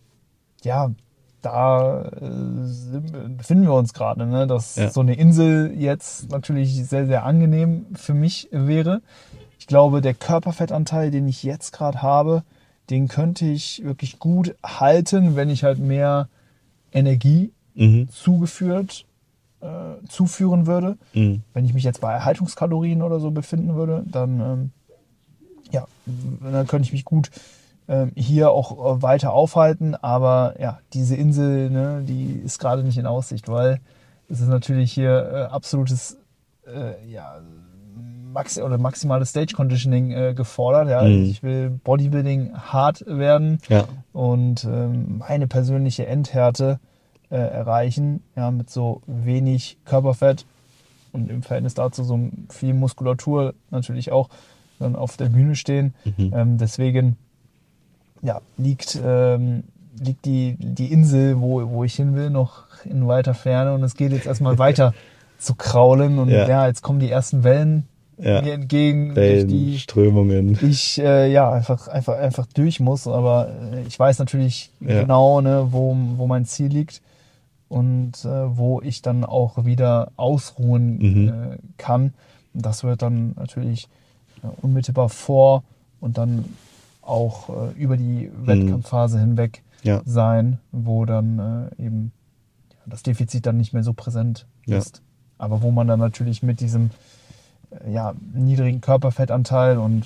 ja, 0.63 0.89
da 1.43 2.03
äh, 2.03 3.29
befinden 3.37 3.65
wir 3.65 3.73
uns 3.73 3.93
gerade, 3.93 4.25
ne? 4.25 4.47
dass 4.47 4.77
Ja. 4.77 4.89
so 4.89 5.01
eine 5.01 5.13
Insel 5.13 5.71
jetzt 5.77 6.31
natürlich 6.31 6.83
sehr, 6.87 7.05
sehr 7.05 7.25
angenehm 7.25 7.85
für 7.93 8.15
mich 8.15 8.47
wäre. 8.51 9.01
Ich 9.63 9.67
glaube, 9.67 10.01
der 10.01 10.13
Körperfettanteil, 10.13 11.09
den 11.09 11.25
ich 11.25 11.41
jetzt 11.41 11.71
gerade 11.71 12.01
habe, 12.01 12.43
den 12.89 13.07
könnte 13.07 13.45
ich 13.45 13.81
wirklich 13.81 14.19
gut 14.19 14.55
halten, 14.61 15.37
wenn 15.37 15.49
ich 15.49 15.63
halt 15.63 15.79
mehr 15.79 16.27
Energie 16.91 17.53
Mhm. 17.73 18.09
zugeführt, 18.09 19.05
äh, 19.61 20.05
zuführen 20.09 20.67
würde. 20.67 20.97
Mhm. 21.13 21.43
Wenn 21.53 21.63
ich 21.63 21.73
mich 21.73 21.85
jetzt 21.85 22.01
bei 22.01 22.11
Erhaltungskalorien 22.11 23.01
oder 23.01 23.21
so 23.21 23.31
befinden 23.31 23.75
würde, 23.75 24.03
dann, 24.05 24.41
ähm, 24.41 24.71
ja, 25.71 25.87
dann 26.41 26.67
könnte 26.67 26.87
ich 26.87 26.91
mich 26.91 27.05
gut 27.05 27.31
ähm, 27.87 28.11
hier 28.15 28.51
auch 28.51 28.97
äh, 28.97 29.01
weiter 29.01 29.31
aufhalten. 29.31 29.95
Aber 29.95 30.55
ja, 30.59 30.79
diese 30.91 31.15
Insel, 31.15 31.69
ne, 31.69 32.03
die 32.05 32.33
ist 32.33 32.59
gerade 32.59 32.83
nicht 32.83 32.97
in 32.97 33.05
Aussicht, 33.05 33.47
weil 33.47 33.79
es 34.27 34.41
ist 34.41 34.49
natürlich 34.49 34.91
hier 34.91 35.31
äh, 35.49 35.53
absolutes 35.53 36.17
äh, 36.67 37.09
ja, 37.09 37.39
maxi 38.33 38.61
oder 38.61 38.77
maximales 38.77 39.29
Stage 39.29 39.53
Conditioning 39.55 40.11
äh, 40.11 40.33
gefordert. 40.33 40.89
Ja. 40.89 41.03
Mhm. 41.03 41.23
Ich 41.25 41.43
will 41.43 41.69
Bodybuilding 41.83 42.53
hart 42.55 43.03
werden 43.07 43.59
Ja. 43.69 43.85
und 44.11 44.65
ähm, 44.65 45.19
meine 45.19 45.47
persönliche 45.47 46.05
Endhärte 46.07 46.79
äh, 47.29 47.35
erreichen, 47.37 48.21
ja, 48.35 48.51
mit 48.51 48.69
so 48.69 49.01
wenig 49.07 49.77
Körperfett 49.85 50.45
und 51.13 51.29
im 51.29 51.43
Verhältnis 51.43 51.73
dazu 51.75 52.03
so 52.03 52.19
viel 52.49 52.73
Muskulatur 52.73 53.53
natürlich 53.71 54.11
auch 54.11 54.29
dann 54.79 54.95
auf 54.95 55.15
der 55.17 55.29
Bühne 55.29 55.55
stehen. 55.55 55.93
Mhm. 56.17 56.33
Ähm, 56.35 56.57
deswegen 56.57 57.17
ja, 58.21 58.41
liegt, 58.57 58.99
ähm, 59.03 59.63
liegt 59.99 60.25
die, 60.25 60.55
die 60.59 60.91
Insel, 60.91 61.39
wo, 61.39 61.69
wo 61.69 61.83
ich 61.83 61.95
hin 61.95 62.15
will, 62.15 62.29
noch 62.29 62.63
in 62.85 63.07
weiter 63.07 63.33
Ferne 63.33 63.73
und 63.73 63.83
es 63.83 63.95
geht 63.95 64.11
jetzt 64.11 64.25
erstmal 64.25 64.57
weiter 64.59 64.93
zu 65.37 65.55
kraulen 65.55 66.19
und 66.19 66.29
Ja. 66.29 66.47
ja. 66.47 66.67
jetzt 66.67 66.81
kommen 66.81 66.99
die 66.99 67.09
ersten 67.11 67.43
Wellen 67.43 67.87
Ja. 68.23 68.41
mir 68.41 68.53
entgegen, 68.53 69.07
durch 69.09 69.17
Wellen, 69.17 69.47
die 69.49 69.79
Strömungen. 69.79 70.57
ich 70.61 70.97
äh, 70.99 71.31
ja 71.31 71.51
einfach 71.51 71.87
einfach 71.87 72.17
einfach 72.17 72.45
durch 72.47 72.79
muss, 72.79 73.07
aber 73.07 73.49
äh, 73.73 73.81
ich 73.87 73.99
weiß 73.99 74.19
natürlich 74.19 74.71
Ja. 74.79 75.01
genau, 75.01 75.41
ne, 75.41 75.67
wo, 75.71 75.95
wo 76.17 76.25
mein 76.27 76.45
Ziel 76.45 76.67
liegt 76.67 77.01
und 77.69 78.23
äh, 78.23 78.57
wo 78.57 78.81
ich 78.81 79.01
dann 79.01 79.25
auch 79.25 79.65
wieder 79.65 80.11
ausruhen 80.15 80.97
Mhm. 80.99 81.27
äh, 81.27 81.57
kann. 81.77 82.13
Das 82.53 82.83
wird 82.83 83.01
dann 83.01 83.33
natürlich 83.35 83.89
äh, 84.43 84.47
unmittelbar 84.61 85.09
vor 85.09 85.63
und 85.99 86.17
dann 86.17 86.45
auch 87.01 87.49
äh, 87.49 87.71
über 87.81 87.97
die 87.97 88.29
Wettkampfphase 88.45 89.19
hinweg 89.19 89.63
Ja. 89.83 90.01
sein, 90.05 90.59
wo 90.71 91.03
dann 91.05 91.69
eben 91.77 92.11
das 92.85 93.03
Defizit 93.03 93.45
dann 93.45 93.57
nicht 93.57 93.73
mehr 93.73 93.83
so 93.83 93.93
präsent 93.93 94.45
ist. 94.65 95.01
Aber 95.37 95.61
wo 95.61 95.71
man 95.71 95.87
dann 95.87 95.99
natürlich 95.99 96.41
mit 96.43 96.61
diesem 96.61 96.91
ja, 97.91 98.13
niedrigen 98.33 98.81
Körperfettanteil 98.81 99.77
und 99.77 100.05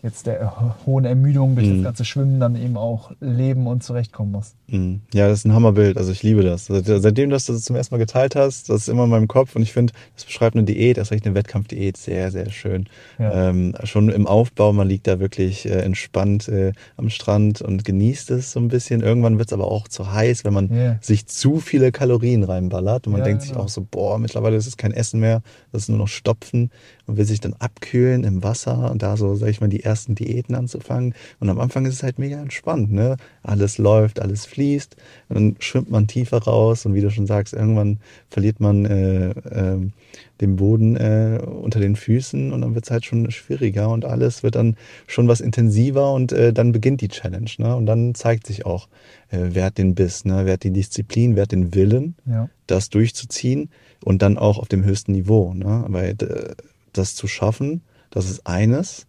jetzt 0.00 0.28
der 0.28 0.60
ho- 0.60 0.74
hohen 0.86 1.04
Ermüdung 1.04 1.56
durch 1.56 1.66
Mhm. 1.66 1.74
das 1.78 1.82
ganze 1.82 2.04
Schwimmen 2.04 2.38
dann 2.38 2.54
eben 2.54 2.76
auch 2.76 3.10
leben 3.18 3.66
und 3.66 3.82
zurechtkommen 3.82 4.30
muss. 4.30 4.54
Mhm. 4.68 5.00
Ja, 5.12 5.26
das 5.26 5.40
ist 5.40 5.44
ein 5.44 5.52
Hammerbild. 5.54 5.96
Also 5.96 6.12
ich 6.12 6.22
liebe 6.22 6.44
das. 6.44 6.66
Seit- 6.66 6.86
Seitdem 6.86 7.30
du 7.30 7.34
das 7.34 7.46
zum 7.46 7.74
ersten 7.74 7.96
Mal 7.96 7.98
geteilt 7.98 8.36
hast, 8.36 8.68
das 8.68 8.82
ist 8.82 8.88
immer 8.88 9.04
in 9.04 9.10
meinem 9.10 9.26
Kopf 9.26 9.56
und 9.56 9.62
ich 9.62 9.72
finde, 9.72 9.92
das 10.14 10.24
beschreibt 10.24 10.54
eine 10.54 10.64
Diät, 10.64 10.98
erst 10.98 11.10
recht 11.10 11.26
eine 11.26 11.34
Wettkampfdiät, 11.34 11.96
sehr, 11.96 12.30
sehr 12.30 12.48
schön. 12.50 12.86
Ja. 13.18 13.48
Ähm, 13.48 13.74
schon 13.82 14.08
im 14.08 14.28
Aufbau, 14.28 14.72
man 14.72 14.88
liegt 14.88 15.08
da 15.08 15.18
wirklich 15.18 15.66
äh, 15.66 15.80
entspannt 15.80 16.46
äh, 16.46 16.74
am 16.96 17.10
Strand 17.10 17.60
und 17.60 17.84
genießt 17.84 18.30
es 18.30 18.52
so 18.52 18.60
ein 18.60 18.68
bisschen. 18.68 19.00
Irgendwann 19.00 19.38
wird 19.38 19.48
es 19.48 19.52
aber 19.52 19.66
auch 19.68 19.88
zu 19.88 20.12
heiß, 20.12 20.44
wenn 20.44 20.54
man 20.54 20.72
Ja. 20.72 20.96
sich 21.00 21.26
zu 21.26 21.58
viele 21.58 21.90
Kalorien 21.90 22.44
reinballert 22.44 23.08
und 23.08 23.14
man 23.14 23.22
Ja, 23.22 23.24
denkt 23.24 23.42
sich 23.42 23.50
genau. 23.50 23.64
auch 23.64 23.68
so, 23.68 23.84
boah, 23.90 24.20
mittlerweile 24.20 24.54
ist 24.54 24.68
es 24.68 24.76
kein 24.76 24.92
Essen 24.92 25.18
mehr, 25.18 25.42
das 25.72 25.82
ist 25.82 25.88
nur 25.88 25.98
noch 25.98 26.06
Stopfen 26.08 26.70
und 27.08 27.16
will 27.16 27.24
sich 27.24 27.40
dann 27.40 27.54
abkühlen 27.58 28.22
im 28.22 28.44
Wasser 28.44 28.90
und 28.90 29.02
da 29.02 29.16
so, 29.16 29.34
sag 29.34 29.48
ich 29.48 29.60
mal, 29.60 29.68
die 29.68 29.82
ersten 29.82 30.14
Diäten 30.14 30.54
anzufangen. 30.54 31.14
Und 31.40 31.48
am 31.48 31.58
Anfang 31.58 31.86
ist 31.86 31.94
es 31.94 32.02
halt 32.02 32.18
mega 32.18 32.40
entspannt, 32.40 32.92
ne? 32.92 33.16
Alles 33.42 33.78
läuft, 33.78 34.20
alles 34.20 34.46
fließt 34.46 34.94
und 35.30 35.34
dann 35.34 35.56
schwimmt 35.58 35.90
man 35.90 36.06
tiefer 36.06 36.38
raus 36.38 36.86
und 36.86 36.94
wie 36.94 37.00
du 37.00 37.10
schon 37.10 37.26
sagst, 37.26 37.54
irgendwann 37.54 37.98
verliert 38.28 38.60
man 38.60 38.84
äh, 38.84 39.30
ähm, 39.50 39.92
den 40.40 40.56
Boden 40.56 40.96
äh, 40.96 41.40
unter 41.44 41.80
den 41.80 41.96
Füßen 41.96 42.52
und 42.52 42.60
dann 42.60 42.74
wird 42.74 42.84
es 42.84 42.90
halt 42.90 43.04
schon 43.04 43.30
schwieriger 43.30 43.88
und 43.88 44.04
alles 44.04 44.42
wird 44.42 44.54
dann 44.54 44.76
schon 45.06 45.26
was 45.26 45.40
intensiver 45.40 46.12
und 46.12 46.30
äh, 46.32 46.52
dann 46.52 46.72
beginnt 46.72 47.00
die 47.00 47.08
Challenge, 47.08 47.50
ne? 47.58 47.74
Und 47.74 47.86
dann 47.86 48.14
zeigt 48.14 48.46
sich 48.46 48.66
auch, 48.66 48.88
äh, 49.30 49.38
wer 49.52 49.64
hat 49.64 49.78
den 49.78 49.94
Biss, 49.94 50.24
ne? 50.26 50.42
Wer 50.44 50.52
hat 50.54 50.62
die 50.62 50.72
Disziplin, 50.72 51.34
wer 51.36 51.44
hat 51.44 51.52
den 51.52 51.74
Willen, 51.74 52.16
Ja. 52.26 52.50
das 52.66 52.90
durchzuziehen 52.90 53.70
und 54.04 54.20
dann 54.20 54.36
auch 54.36 54.58
auf 54.58 54.68
dem 54.68 54.84
höchsten 54.84 55.12
Niveau, 55.12 55.54
ne? 55.54 55.84
Weil 55.88 56.10
äh, 56.10 56.54
das 56.92 57.14
zu 57.14 57.26
schaffen, 57.26 57.82
das 58.10 58.30
ist 58.30 58.46
eines, 58.46 59.06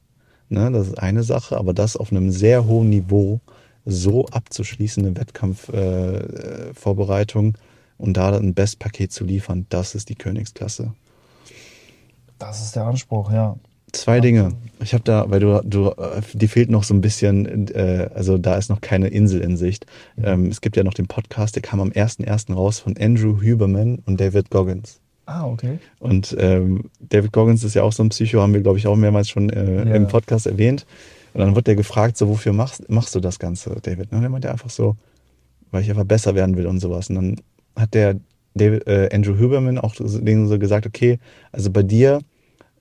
ne? 0.49 0.71
Das 0.71 0.87
ist 0.87 0.99
eine 0.99 1.23
Sache, 1.23 1.57
aber 1.57 1.73
das 1.73 1.97
auf 1.97 2.11
einem 2.11 2.31
sehr 2.31 2.65
hohen 2.65 2.89
Niveau 2.89 3.39
so 3.85 4.25
abzuschließen, 4.27 5.05
eine 5.05 5.17
Wettkampfvorbereitung, 5.17 7.55
äh, 7.55 7.59
und 7.99 8.17
da 8.17 8.35
ein 8.35 8.55
Bestpaket 8.55 9.11
zu 9.11 9.25
liefern, 9.25 9.67
das 9.69 9.93
ist 9.93 10.09
die 10.09 10.15
Königsklasse. 10.15 10.93
Das 12.39 12.63
ist 12.63 12.75
der 12.75 12.85
Anspruch, 12.85 13.31
ja. 13.31 13.57
Zwei 13.91 14.19
Dinge. 14.19 14.53
Ich 14.81 14.93
habe 14.93 15.03
da, 15.03 15.29
weil 15.29 15.39
du, 15.39 15.61
du, 15.65 15.89
äh, 15.89 16.21
die 16.33 16.47
fehlt 16.47 16.69
noch 16.69 16.83
so 16.83 16.93
ein 16.93 17.01
bisschen, 17.01 17.67
äh, 17.69 18.09
also 18.13 18.37
da 18.37 18.55
ist 18.55 18.69
noch 18.69 18.81
keine 18.81 19.07
Insel 19.07 19.41
in 19.41 19.57
Sicht. 19.57 19.85
Mhm. 20.15 20.25
Ähm, 20.25 20.45
es 20.47 20.61
gibt 20.61 20.77
ja 20.77 20.83
noch 20.83 20.93
den 20.93 21.07
Podcast, 21.07 21.55
der 21.55 21.61
kam 21.61 21.81
am 21.81 21.89
1.1. 21.89 22.53
raus 22.53 22.79
von 22.79 22.95
Andrew 22.97 23.41
Huberman 23.41 23.99
und 24.05 24.21
David 24.21 24.49
Goggins. 24.49 25.01
Ah, 25.31 25.45
okay. 25.45 25.77
Und 25.99 26.35
ähm, 26.39 26.85
David 26.99 27.31
Goggins 27.31 27.63
ist 27.63 27.75
ja 27.75 27.83
auch 27.83 27.91
so 27.93 28.01
ein 28.01 28.09
Psycho, 28.09 28.41
haben 28.41 28.53
wir, 28.53 28.61
glaube 28.61 28.79
ich, 28.79 28.87
auch 28.87 28.95
mehrmals 28.95 29.29
schon 29.29 29.49
äh, 29.51 29.87
Ja. 29.87 29.95
im 29.95 30.07
Podcast 30.07 30.47
erwähnt. 30.47 30.87
Und 31.35 31.41
dann 31.41 31.55
wird 31.55 31.67
der 31.67 31.75
gefragt, 31.75 32.17
so, 32.17 32.27
wofür 32.29 32.51
machst, 32.51 32.89
machst 32.89 33.13
du 33.13 33.19
das 33.19 33.37
Ganze, 33.37 33.69
David? 33.83 34.11
Und 34.11 34.23
dann 34.23 34.31
meint 34.31 34.45
er 34.45 34.51
einfach 34.51 34.71
so, 34.71 34.95
weil 35.69 35.83
ich 35.83 35.89
einfach 35.91 36.05
besser 36.05 36.33
werden 36.33 36.57
will 36.57 36.65
und 36.65 36.79
sowas. 36.79 37.09
Und 37.09 37.15
dann 37.15 37.35
hat 37.75 37.93
der 37.93 38.15
David, 38.55 38.87
äh, 38.87 39.09
Andrew 39.13 39.37
Huberman 39.37 39.77
auch 39.77 39.93
so- 39.93 40.19
denen 40.19 40.47
so 40.47 40.57
gesagt, 40.57 40.87
okay, 40.87 41.19
also 41.51 41.69
bei 41.69 41.83
dir, 41.83 42.21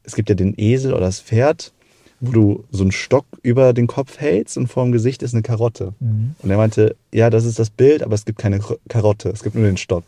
es 0.04 0.14
gibt 0.14 0.30
ja 0.30 0.34
den 0.34 0.54
Esel 0.56 0.92
oder 0.94 1.02
das 1.02 1.20
Pferd, 1.20 1.74
wo 2.20 2.32
du 2.32 2.64
so 2.70 2.82
einen 2.82 2.92
Stock 2.92 3.26
über 3.42 3.74
den 3.74 3.86
Kopf 3.86 4.18
hältst 4.18 4.56
und 4.56 4.68
vor 4.68 4.84
dem 4.84 4.92
Gesicht 4.92 5.22
ist 5.22 5.34
eine 5.34 5.42
Karotte. 5.42 5.92
Mhm. 6.00 6.34
Und 6.42 6.50
er 6.50 6.56
meinte, 6.56 6.96
ja, 7.12 7.28
das 7.28 7.44
ist 7.44 7.58
das 7.58 7.68
Bild, 7.68 8.02
aber 8.02 8.14
es 8.14 8.24
gibt 8.24 8.38
keine 8.38 8.58
Kar- 8.60 8.78
Karotte, 8.88 9.28
es 9.28 9.42
gibt 9.42 9.54
nur 9.54 9.66
den 9.66 9.76
Stock. 9.76 10.04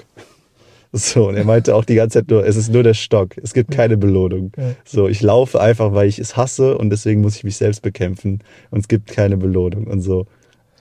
So, 0.93 1.29
und 1.29 1.37
er 1.37 1.45
meinte 1.45 1.77
auch 1.77 1.85
die 1.85 1.95
ganze 1.95 2.19
Zeit 2.19 2.31
nur, 2.31 2.45
es 2.45 2.57
ist 2.57 2.73
nur 2.73 2.83
der 2.83 2.95
Stock, 2.95 3.37
es 3.39 3.55
gibt 3.55 3.71
keine 3.71 3.97
Belohnung. 3.97 4.53
So, 4.85 5.09
ich 5.09 5.23
laufe 5.23 5.61
einfach, 5.61 5.93
weil 5.93 6.09
ich 6.09 6.19
es 6.19 6.37
hasse 6.37 6.77
und 6.77 6.91
deswegen 6.91 7.21
muss 7.21 7.37
ich 7.37 7.45
mich 7.45 7.57
selbst 7.57 7.83
bekämpfen 7.83 8.41
und 8.71 8.81
es 8.81 8.89
gibt 8.89 9.09
keine 9.09 9.37
Belohnung 9.37 9.87
und 9.87 10.01
so. 10.01 10.27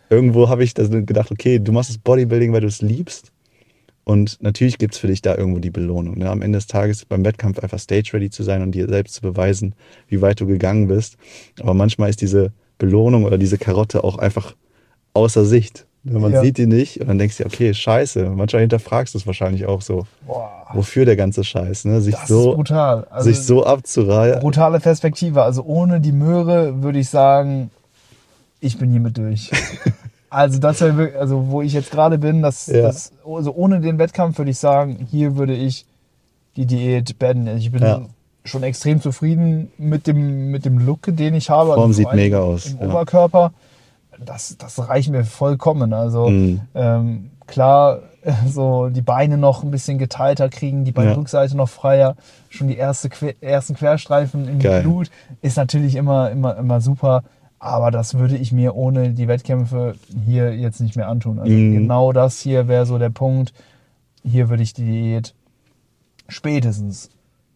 Irgendwo 0.10 0.50
habe 0.50 0.64
ich 0.64 0.74
gedacht, 0.74 1.32
okay, 1.32 1.60
du 1.60 1.72
machst 1.72 1.92
das 1.92 2.00
Bodybuilding, 2.00 2.52
weil 2.52 2.62
du 2.62 2.68
es 2.68 2.82
liebst. 2.82 3.32
Und 4.04 4.42
natürlich 4.42 4.80
gibt 4.80 4.96
es 4.96 5.00
für 5.00 5.06
dich 5.06 5.22
da 5.22 5.38
irgendwo 5.38 5.60
die 5.60 5.70
Belohnung. 5.70 6.18
Ne? 6.18 6.28
Am 6.28 6.42
Ende 6.42 6.58
des 6.58 6.66
Tages 6.66 7.06
beim 7.06 7.24
Wettkampf 7.24 7.60
einfach 7.60 7.78
stage-ready 7.78 8.32
zu 8.32 8.42
sein 8.42 8.64
und 8.64 8.72
dir 8.72 8.88
selbst 8.88 9.14
zu 9.14 9.22
beweisen, 9.22 9.76
wie 10.08 10.20
weit 10.20 10.42
du 10.42 10.48
gegangen 10.48 10.88
bist. 10.88 11.18
Aber 11.60 11.76
manchmal 11.76 12.10
ist 12.10 12.22
diese 12.22 12.52
Belohnung 12.80 13.26
oder 13.26 13.38
diese 13.38 13.60
Karotte 13.60 14.04
auch 14.04 14.18
einfach 14.18 14.56
außer 15.14 15.46
Sicht. 15.46 15.86
Man 16.04 16.32
Ja. 16.32 16.42
sieht 16.42 16.58
die 16.58 16.66
nicht 16.66 17.02
und 17.02 17.08
dann 17.08 17.18
denkst 17.18 17.38
du, 17.38 17.46
okay, 17.46 17.74
scheiße. 17.74 18.30
Manchmal 18.30 18.62
hinterfragst 18.62 19.14
du 19.14 19.18
es 19.18 19.28
wahrscheinlich 19.28 19.66
auch 19.66 19.82
so. 19.82 20.08
Boah, 20.26 20.50
Wofür 20.74 21.04
der 21.06 21.16
ganze 21.18 21.44
Scheiß? 21.44 21.86
Ne? 21.86 22.00
Sich, 22.00 22.16
das 22.16 22.28
so, 22.28 22.54
brutal. 22.56 23.06
Also, 23.10 23.30
sich 23.30 23.40
so 23.42 23.66
abzureihen. 23.66 24.40
brutale 24.40 24.80
Perspektive. 24.80 25.44
Also 25.44 25.64
ohne 25.64 26.00
die 26.00 26.12
Möhre 26.14 26.82
würde 26.82 27.00
ich 27.00 27.10
sagen, 27.10 27.70
ich 28.62 28.78
bin 28.78 28.92
hiermit 28.92 29.18
durch. 29.18 29.52
also 30.30 30.60
das 30.60 30.80
wäre 30.82 31.18
also 31.20 31.48
wo 31.50 31.62
ich 31.62 31.74
jetzt 31.74 31.92
gerade 31.92 32.18
bin, 32.18 32.42
das, 32.42 32.68
Ja. 32.68 32.84
das, 32.84 33.12
also 33.26 33.54
ohne 33.54 33.82
den 33.82 33.98
Wettkampf 33.98 34.38
würde 34.38 34.52
ich 34.52 34.58
sagen, 34.60 35.06
hier 35.12 35.36
würde 35.38 35.54
ich 35.54 35.86
die 36.56 36.66
Diät 36.66 37.20
beenden. 37.20 37.48
Also 37.50 37.60
Ich 37.60 37.72
bin 37.72 37.82
Ja. 37.82 38.02
schon 38.46 38.64
extrem 38.64 39.02
zufrieden 39.02 39.72
mit 39.78 40.08
dem, 40.08 40.50
mit 40.52 40.64
dem 40.66 40.78
Look, 40.80 41.02
den 41.08 41.34
ich 41.34 41.50
habe. 41.50 41.74
Form 41.74 41.82
also 41.90 41.94
sieht 41.94 42.14
mega 42.14 42.40
aus, 42.40 42.76
Im 42.80 42.90
ja. 42.90 43.06
Das, 44.26 44.56
das 44.58 44.88
reicht 44.90 45.10
mir 45.10 45.24
vollkommen. 45.24 45.94
Also 45.94 46.30
Mhm. 46.30 46.62
ähm, 46.76 47.32
klar, 47.48 48.00
so 48.48 48.90
die 48.90 49.02
Beine 49.02 49.38
noch 49.38 49.64
ein 49.64 49.72
bisschen 49.72 49.98
geteilter 49.98 50.50
kriegen, 50.50 50.84
die 50.84 50.92
Ja. 50.92 50.96
Beinrückseite 50.96 51.56
noch 51.56 51.70
freier, 51.70 52.16
schon 52.50 52.68
die 52.68 52.78
erste, 52.78 53.10
ersten 53.42 53.76
Querstreifen 53.76 54.48
im 54.48 54.60
Geil. 54.60 54.82
Blut, 54.82 55.10
ist 55.42 55.58
natürlich 55.58 55.96
immer, 55.96 56.30
immer, 56.32 56.58
immer 56.58 56.82
super. 56.82 57.24
Aber 57.60 57.92
das 57.92 58.14
würde 58.14 58.38
ich 58.38 58.52
mir 58.54 58.76
ohne 58.76 59.12
die 59.12 59.28
Wettkämpfe 59.28 59.96
hier 60.26 60.56
jetzt 60.56 60.80
nicht 60.80 60.96
mehr 60.96 61.08
antun. 61.10 61.40
Also 61.40 61.52
Mhm. 61.54 61.74
genau 61.74 62.14
das 62.14 62.40
hier 62.40 62.68
wäre 62.68 62.86
so 62.86 62.98
der 62.98 63.10
Punkt. 63.10 63.54
Hier 64.24 64.50
würde 64.50 64.64
ich 64.64 64.74
die 64.74 64.86
Diät 64.86 65.34
spätestens 66.28 67.10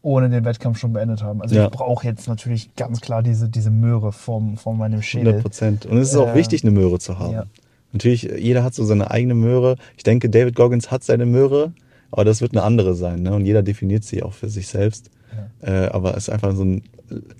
ohne 0.04 0.30
den 0.30 0.46
Wettkampf 0.46 0.78
schon 0.78 0.94
beendet 0.94 1.24
haben. 1.24 1.42
Also 1.42 1.56
Ja. 1.56 1.66
ich 1.66 1.72
brauche 1.72 2.06
jetzt 2.06 2.28
natürlich 2.28 2.76
ganz 2.76 3.02
klar 3.02 3.24
diese, 3.24 3.50
diese 3.50 3.72
Möhre 3.72 4.12
vom, 4.12 4.58
von 4.58 4.78
meinem 4.78 5.00
100 5.00 5.06
Schädel. 5.06 5.34
Prozent. 5.42 5.86
Und 5.88 5.98
es 5.98 6.10
ist 6.12 6.18
auch 6.18 6.34
Äh, 6.34 6.36
wichtig, 6.36 6.64
eine 6.64 6.72
Möhre 6.72 7.00
zu 7.00 7.18
haben. 7.18 7.34
ja. 7.34 7.46
Natürlich, 7.94 8.24
jeder 8.24 8.64
hat 8.64 8.74
so 8.74 8.84
seine 8.84 9.12
eigene 9.12 9.34
Möhre. 9.36 9.76
Ich 9.98 10.04
denke, 10.04 10.30
David 10.30 10.56
Goggins 10.56 10.90
hat 10.92 11.04
seine 11.04 11.26
Möhre, 11.28 11.74
aber 12.12 12.26
das 12.26 12.42
wird 12.42 12.52
eine 12.54 12.64
andere 12.64 12.96
sein. 12.96 13.22
Ne? 13.22 13.34
Und 13.34 13.46
jeder 13.46 13.64
definiert 13.64 14.04
sie 14.04 14.24
auch 14.24 14.34
für 14.34 14.50
sich 14.50 14.68
selbst. 14.68 15.10
Äh, 15.62 15.88
aber 15.88 16.12
es 16.18 16.28
ist 16.28 16.30
einfach 16.30 16.56
so 16.56 16.64
ein 16.64 16.84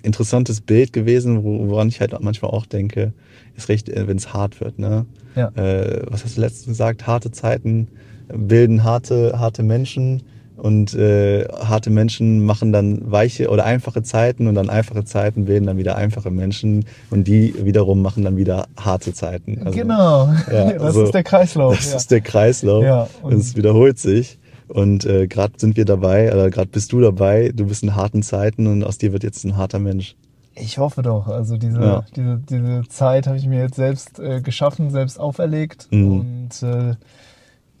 interessantes 0.02 0.60
Bild 0.60 0.92
gewesen, 0.92 1.44
wo, 1.44 1.68
woran 1.68 1.88
ich 1.88 2.00
halt 2.00 2.18
manchmal 2.20 2.50
auch 2.52 2.66
denke, 2.66 3.12
ist 3.56 3.68
recht, 3.68 3.88
wenn 3.94 4.16
es 4.16 4.32
hart 4.32 4.60
wird. 4.60 4.78
Ne? 4.78 5.06
Ja. 5.36 5.48
Äh, 5.56 6.02
was 6.08 6.24
hast 6.24 6.36
du 6.36 6.40
letztens 6.40 6.66
gesagt? 6.66 7.06
Harte 7.06 7.30
Zeiten 7.30 7.88
bilden 8.32 8.84
harte, 8.84 9.38
harte 9.38 9.62
Menschen. 9.62 10.22
Und 10.56 10.94
äh, 10.94 11.46
harte 11.48 11.90
Menschen 11.90 12.44
machen 12.44 12.72
dann 12.72 13.10
weiche 13.10 13.50
oder 13.50 13.64
einfache 13.64 14.02
Zeiten 14.02 14.46
und 14.46 14.54
dann 14.54 14.70
einfache 14.70 15.04
Zeiten 15.04 15.46
bilden 15.46 15.66
dann 15.66 15.78
wieder 15.78 15.96
einfache 15.96 16.30
Menschen 16.30 16.84
und 17.10 17.26
die 17.26 17.54
wiederum 17.64 18.02
machen 18.02 18.24
dann 18.24 18.36
wieder 18.36 18.68
harte 18.78 19.12
Zeiten. 19.12 19.60
Also, 19.64 19.76
genau, 19.76 20.28
ja, 20.50 20.72
das 20.72 20.82
also, 20.82 21.02
ist 21.04 21.14
der 21.14 21.24
Kreislauf. 21.24 21.76
Das 21.76 21.90
ja. 21.90 21.96
ist 21.96 22.10
der 22.10 22.20
Kreislauf. 22.20 22.84
Ja, 22.84 23.08
und 23.22 23.34
es 23.34 23.56
wiederholt 23.56 23.98
sich. 23.98 24.38
Und 24.68 25.04
äh, 25.04 25.26
gerade 25.26 25.54
sind 25.56 25.76
wir 25.76 25.84
dabei, 25.84 26.32
oder 26.32 26.50
gerade 26.50 26.68
bist 26.68 26.92
du 26.92 27.00
dabei, 27.00 27.52
du 27.54 27.66
bist 27.66 27.82
in 27.82 27.94
harten 27.94 28.22
Zeiten 28.22 28.66
und 28.66 28.84
aus 28.84 28.96
dir 28.96 29.12
wird 29.12 29.22
jetzt 29.22 29.44
ein 29.44 29.56
harter 29.56 29.78
Mensch. 29.78 30.16
Ich 30.54 30.78
hoffe 30.78 31.02
doch. 31.02 31.26
Also 31.26 31.56
diese, 31.56 31.80
Ja. 31.80 32.04
diese, 32.14 32.40
diese 32.48 32.82
Zeit 32.88 33.26
habe 33.26 33.36
ich 33.36 33.46
mir 33.46 33.60
jetzt 33.60 33.76
selbst 33.76 34.18
äh, 34.20 34.40
geschaffen, 34.40 34.90
selbst 34.90 35.18
auferlegt. 35.18 35.88
Mhm. 35.90 36.20
Und 36.20 36.62
äh, 36.62 36.94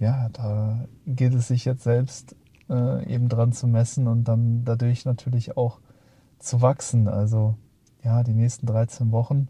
ja, 0.00 0.28
da 0.32 0.84
gilt 1.06 1.34
es 1.34 1.48
sich 1.48 1.64
jetzt 1.64 1.84
selbst 1.84 2.34
äh, 2.70 3.12
eben 3.12 3.28
dran 3.28 3.52
zu 3.52 3.66
messen 3.66 4.06
und 4.08 4.24
dann 4.24 4.64
dadurch 4.64 5.04
natürlich 5.04 5.56
auch 5.56 5.80
zu 6.38 6.62
wachsen. 6.62 7.08
Also 7.08 7.54
ja, 8.02 8.22
die 8.22 8.34
nächsten 8.34 8.66
13 8.66 9.12
Wochen 9.12 9.48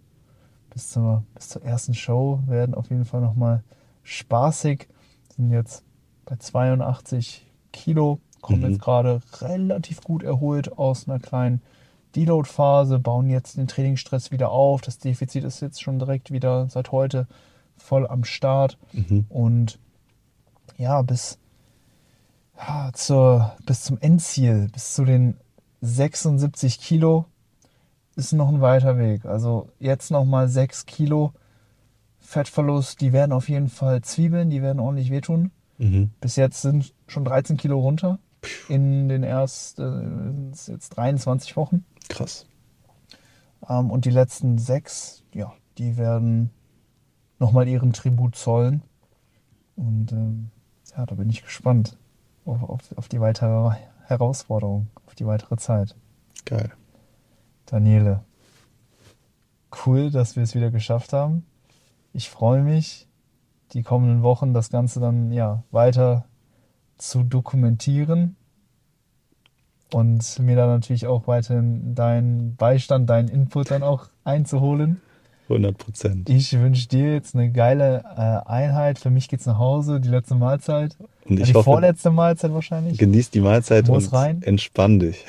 bis 0.70 0.90
zur, 0.90 1.24
bis 1.34 1.48
zur 1.48 1.62
ersten 1.64 1.94
Show 1.94 2.40
werden 2.46 2.74
auf 2.74 2.90
jeden 2.90 3.04
Fall 3.04 3.20
nochmal 3.20 3.62
spaßig. 4.02 4.88
Sind 5.36 5.50
jetzt 5.50 5.84
bei 6.24 6.36
82 6.36 7.46
Kilo, 7.72 8.18
kommen 8.40 8.60
Mhm. 8.62 8.70
jetzt 8.70 8.80
gerade 8.80 9.20
relativ 9.40 10.02
gut 10.02 10.22
erholt 10.22 10.76
aus 10.78 11.08
einer 11.08 11.18
kleinen 11.18 11.60
Deload-Phase, 12.14 13.00
bauen 13.00 13.28
jetzt 13.28 13.56
den 13.56 13.66
Trainingsstress 13.66 14.30
wieder 14.30 14.50
auf. 14.50 14.80
Das 14.82 14.98
Defizit 14.98 15.42
ist 15.44 15.60
jetzt 15.60 15.82
schon 15.82 15.98
direkt 15.98 16.30
wieder 16.30 16.68
seit 16.68 16.92
heute 16.92 17.26
voll 17.76 18.06
am 18.06 18.22
Start. 18.24 18.78
Mhm. 18.92 19.26
Und 19.28 19.78
ja, 20.78 21.02
bis, 21.02 21.38
ja, 22.58 22.90
zur, 22.92 23.56
bis 23.66 23.82
zum 23.82 23.98
Endziel, 23.98 24.68
bis 24.72 24.94
zu 24.94 25.04
den 25.04 25.36
76 25.80 26.80
Kilo, 26.80 27.26
ist 28.16 28.32
noch 28.32 28.48
ein 28.48 28.60
weiter 28.60 28.98
Weg. 28.98 29.24
Also 29.24 29.68
jetzt 29.78 30.10
nochmal 30.10 30.48
6 30.48 30.86
Kilo 30.86 31.32
Fettverlust, 32.20 33.00
die 33.00 33.12
werden 33.12 33.32
auf 33.32 33.48
jeden 33.48 33.68
Fall 33.68 34.02
Zwiebeln, 34.02 34.50
die 34.50 34.62
werden 34.62 34.80
ordentlich 34.80 35.10
wehtun. 35.10 35.50
Mhm. 35.78 36.10
Bis 36.20 36.36
jetzt 36.36 36.62
sind 36.62 36.94
schon 37.06 37.24
13 37.24 37.56
Kilo 37.56 37.78
runter 37.78 38.18
in 38.68 39.08
den 39.08 39.24
ersten 39.24 40.52
äh, 40.54 40.72
jetzt 40.72 40.90
23 40.90 41.56
Wochen. 41.56 41.84
Krass. 42.08 42.46
Ähm, 43.68 43.90
und 43.90 44.04
die 44.04 44.10
letzten 44.10 44.58
sechs, 44.58 45.24
ja, 45.32 45.52
die 45.78 45.96
werden 45.96 46.50
nochmal 47.38 47.68
ihren 47.68 47.92
Tribut 47.92 48.36
zollen. 48.36 48.82
Und 49.76 50.12
ähm, 50.12 50.50
ja, 50.96 51.04
da 51.04 51.16
bin 51.16 51.28
ich 51.28 51.42
gespannt 51.42 51.98
auf, 52.44 52.92
auf, 52.96 53.08
die 53.08 53.20
weitere 53.20 53.76
Herausforderung, 54.06 54.88
auf 55.06 55.14
die 55.14 55.26
weitere 55.26 55.56
Zeit. 55.56 55.94
Geil. 56.44 56.70
Daniele, 57.66 58.20
cool, 59.86 60.10
dass 60.10 60.36
wir 60.36 60.42
es 60.42 60.54
wieder 60.54 60.70
geschafft 60.70 61.12
haben. 61.12 61.46
Ich 62.12 62.28
freue 62.28 62.62
mich, 62.62 63.08
die 63.72 63.82
kommenden 63.82 64.22
Wochen 64.22 64.54
das 64.54 64.70
Ganze 64.70 65.00
dann 65.00 65.32
ja 65.32 65.64
weiter 65.70 66.26
zu 66.96 67.22
dokumentieren 67.22 68.36
und 69.92 70.38
mir 70.38 70.56
dann 70.56 70.68
natürlich 70.68 71.06
auch 71.06 71.26
weiterhin 71.26 71.94
deinen 71.94 72.56
Beistand, 72.56 73.08
deinen 73.08 73.28
Input 73.28 73.70
dann 73.70 73.82
auch 73.82 74.08
einzuholen. 74.24 75.00
100 75.48 75.76
Prozent. 75.76 76.30
Ich 76.30 76.52
wünsche 76.58 76.88
dir 76.88 77.12
jetzt 77.12 77.34
eine 77.34 77.50
geile 77.52 78.02
äh, 78.16 78.48
Einheit. 78.50 78.98
Für 78.98 79.10
mich 79.10 79.28
geht's 79.28 79.44
nach 79.46 79.58
Hause, 79.58 80.00
die 80.00 80.08
letzte 80.08 80.34
Mahlzeit. 80.34 80.96
Und 81.28 81.36
die 81.36 81.42
ich 81.42 81.54
hoffe, 81.54 81.64
vorletzte 81.64 82.10
Mahlzeit 82.10 82.52
wahrscheinlich. 82.52 82.98
genieß 82.98 83.30
die 83.30 83.40
Mahlzeit 83.40 83.88
Muss 83.88 84.06
und 84.08 84.12
rein. 84.14 84.42
entspann 84.42 84.98
dich. 84.98 85.24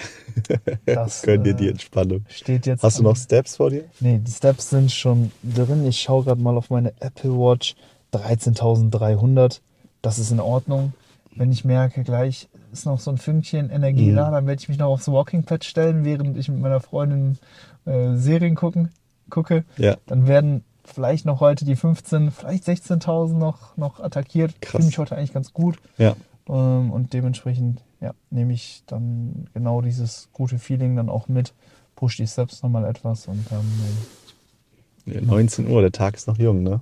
Das, 0.85 1.21
Gönn 1.23 1.43
dir 1.43 1.53
die 1.53 1.67
äh, 1.67 1.71
Entspannung. 1.71 2.25
Steht 2.29 2.65
jetzt 2.65 2.83
Hast 2.83 2.99
du 2.99 3.03
noch 3.03 3.15
Steps 3.15 3.57
vor 3.57 3.69
dir? 3.69 3.83
Nee, 3.99 4.19
die 4.23 4.31
Steps 4.31 4.69
sind 4.69 4.91
schon 4.91 5.31
drin. 5.43 5.85
Ich 5.85 5.99
schaue 6.01 6.23
gerade 6.25 6.41
mal 6.41 6.57
auf 6.57 6.69
meine 6.69 6.93
Apple 6.99 7.31
Watch. 7.31 7.75
13.300. 8.13 9.59
Das 10.01 10.19
ist 10.19 10.31
in 10.31 10.39
Ordnung. 10.39 10.93
Wenn 11.35 11.51
ich 11.51 11.65
merke, 11.65 12.03
gleich 12.03 12.47
ist 12.71 12.85
noch 12.85 12.99
so 12.99 13.11
ein 13.11 13.17
Fünkchen 13.17 13.69
Energie 13.69 14.11
Mhm. 14.11 14.15
da, 14.15 14.31
dann 14.31 14.47
werde 14.47 14.61
ich 14.61 14.69
mich 14.69 14.77
noch 14.77 14.87
aufs 14.87 15.07
Walking 15.09 15.43
Pad 15.43 15.63
stellen, 15.65 16.05
während 16.05 16.37
ich 16.37 16.47
mit 16.49 16.59
meiner 16.59 16.79
Freundin 16.79 17.37
äh, 17.85 18.15
Serien 18.15 18.55
gucken, 18.55 18.89
gucke. 19.29 19.65
Ja. 19.77 19.97
Dann 20.05 20.27
werden 20.27 20.63
vielleicht 20.83 21.25
noch 21.25 21.39
heute 21.39 21.65
die 21.65 21.75
15, 21.75 22.31
vielleicht 22.31 22.65
16.000 22.65 23.33
noch, 23.33 23.75
noch 23.77 23.99
attackiert. 23.99 24.51
Ich 24.51 24.61
Krass. 24.61 24.71
fühle 24.71 24.85
mich 24.85 24.97
heute 24.97 25.15
eigentlich 25.17 25.33
ganz 25.33 25.53
gut. 25.53 25.77
Ja. 25.97 26.15
Ähm, 26.47 26.91
und 26.91 27.13
dementsprechend 27.13 27.81
ja, 28.01 28.13
nehme 28.29 28.53
ich 28.53 28.83
dann 28.85 29.49
genau 29.53 29.81
dieses 29.81 30.29
gute 30.31 30.59
Feeling 30.59 30.95
dann 30.95 31.09
auch 31.09 31.27
mit, 31.27 31.53
push 31.95 32.17
die 32.17 32.27
Steps 32.27 32.61
nochmal 32.61 32.85
etwas 32.85 33.27
und 33.27 33.45
dann. 33.49 33.65
Ja, 35.05 35.21
19 35.21 35.67
Uhr, 35.67 35.81
der 35.81 35.91
Tag 35.91 36.15
ist 36.15 36.27
noch 36.27 36.37
jung, 36.37 36.63
ne? 36.63 36.81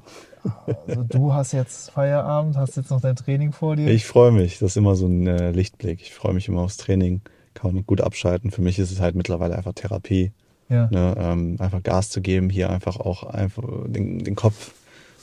Also 0.87 1.03
du 1.03 1.33
hast 1.33 1.53
jetzt 1.53 1.91
Feierabend, 1.91 2.57
hast 2.57 2.75
jetzt 2.75 2.89
noch 2.89 3.01
dein 3.01 3.15
Training 3.15 3.51
vor 3.53 3.75
dir. 3.75 3.89
Ich 3.89 4.05
freue 4.05 4.31
mich, 4.31 4.59
das 4.59 4.71
ist 4.71 4.77
immer 4.77 4.95
so 4.95 5.07
ein 5.07 5.25
äh, 5.27 5.51
Lichtblick. 5.51 6.01
Ich 6.01 6.13
freue 6.13 6.33
mich 6.33 6.47
immer 6.47 6.61
aufs 6.61 6.77
Training, 6.77 7.21
kann 7.53 7.73
man 7.73 7.85
gut 7.85 8.01
abschalten. 8.01 8.51
Für 8.51 8.61
mich 8.61 8.79
ist 8.79 8.91
es 8.91 8.99
halt 8.99 9.15
mittlerweile 9.15 9.55
einfach 9.55 9.73
Therapie. 9.73 10.31
Ja. 10.73 10.89
Ne? 10.91 11.15
Ähm, 11.17 11.57
einfach 11.59 11.83
Gas 11.83 12.09
zu 12.09 12.21
geben, 12.21 12.49
hier 12.49 12.69
einfach 12.69 12.97
auch 12.97 13.23
einfach 13.23 13.63
den, 13.87 14.23
den 14.23 14.35
Kopf 14.35 14.73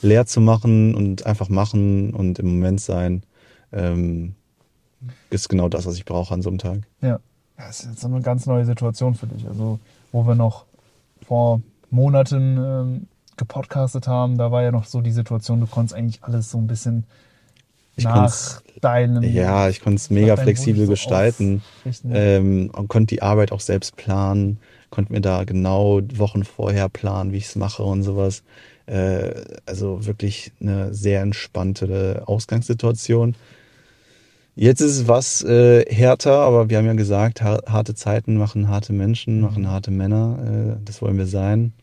leer 0.01 0.25
zu 0.25 0.41
machen 0.41 0.95
und 0.95 1.25
einfach 1.25 1.49
machen 1.49 2.13
und 2.13 2.39
im 2.39 2.47
Moment 2.47 2.81
sein. 2.81 3.23
Ähm, 3.71 4.35
ist 5.29 5.49
genau 5.49 5.69
das, 5.69 5.85
was 5.85 5.95
ich 5.95 6.05
brauche 6.05 6.33
an 6.33 6.41
so 6.41 6.49
einem 6.49 6.57
Tag. 6.57 6.79
Ja. 7.01 7.19
es 7.57 7.81
ist 7.81 7.89
jetzt 7.89 8.01
so 8.01 8.07
eine 8.07 8.21
ganz 8.21 8.45
neue 8.45 8.65
Situation 8.65 9.15
für 9.15 9.27
dich. 9.27 9.47
Also, 9.47 9.79
wo 10.11 10.27
wir 10.27 10.35
noch 10.35 10.65
vor 11.25 11.61
Monaten 11.89 12.57
ähm, 12.57 13.07
gepodcastet 13.37 14.07
haben, 14.07 14.37
da 14.37 14.51
war 14.51 14.61
ja 14.63 14.71
noch 14.71 14.85
so 14.85 15.01
die 15.01 15.11
Situation, 15.11 15.59
du 15.59 15.67
konntest 15.67 15.95
eigentlich 15.95 16.23
alles 16.23 16.51
so 16.51 16.57
ein 16.57 16.67
bisschen 16.67 17.05
Ich 17.95 18.03
nach 18.03 18.61
deinem. 18.81 19.23
Ja, 19.23 19.69
ich 19.69 19.81
konnte 19.81 19.97
es 19.97 20.09
mega 20.09 20.35
flexibel 20.35 20.87
gestalten. 20.87 21.61
Ähm, 22.11 22.69
und 22.71 22.87
konnte 22.87 23.15
die 23.15 23.21
Arbeit 23.21 23.51
auch 23.51 23.61
selbst 23.61 23.95
planen, 23.95 24.59
konnte 24.91 25.11
mir 25.11 25.21
da 25.21 25.43
genau 25.45 26.01
Wochen 26.13 26.43
vorher 26.43 26.87
planen, 26.89 27.31
wie 27.31 27.37
ich 27.37 27.45
es 27.45 27.55
mache 27.55 27.81
und 27.81 28.03
sowas. 28.03 28.43
Äh, 28.85 29.33
also 29.65 30.05
wirklich 30.05 30.51
eine 30.61 30.93
sehr 30.93 31.21
entspannte 31.21 32.23
Ausgangssituation. 32.27 33.35
Jetzt 34.55 34.81
ist 34.81 34.91
es 34.91 35.07
was 35.07 35.43
äh, 35.43 35.85
härter, 35.89 36.39
aber 36.41 36.69
wir 36.69 36.77
haben 36.77 36.85
ja 36.85 36.93
gesagt, 36.93 37.41
ha 37.41 37.59
harte 37.67 37.95
Zeiten 37.95 38.35
machen 38.35 38.67
harte 38.67 38.91
Menschen, 38.93 39.41
machen 39.41 39.67
harte 39.69 39.91
Männer. 39.91 40.77
Äh, 40.77 40.85
das 40.85 41.01
wollen 41.01 41.17
wir 41.17 41.25
sein. 41.25 41.73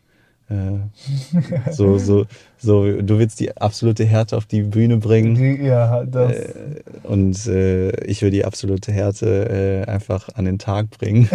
So, 1.71 1.99
so, 1.99 2.25
so, 2.57 3.01
du 3.01 3.19
willst 3.19 3.39
die 3.39 3.55
absolute 3.55 4.03
Härte 4.03 4.35
auf 4.35 4.47
die 4.47 4.63
Bühne 4.63 4.97
bringen. 4.97 5.63
Ja, 5.63 6.03
das. 6.05 6.31
Äh, 6.31 6.81
und 7.03 7.45
äh, 7.45 7.91
ich 8.05 8.23
will 8.23 8.31
die 8.31 8.45
absolute 8.45 8.91
Härte 8.91 9.85
äh, 9.87 9.89
einfach 9.89 10.29
an 10.33 10.45
den 10.45 10.57
Tag 10.57 10.89
bringen. 10.89 11.29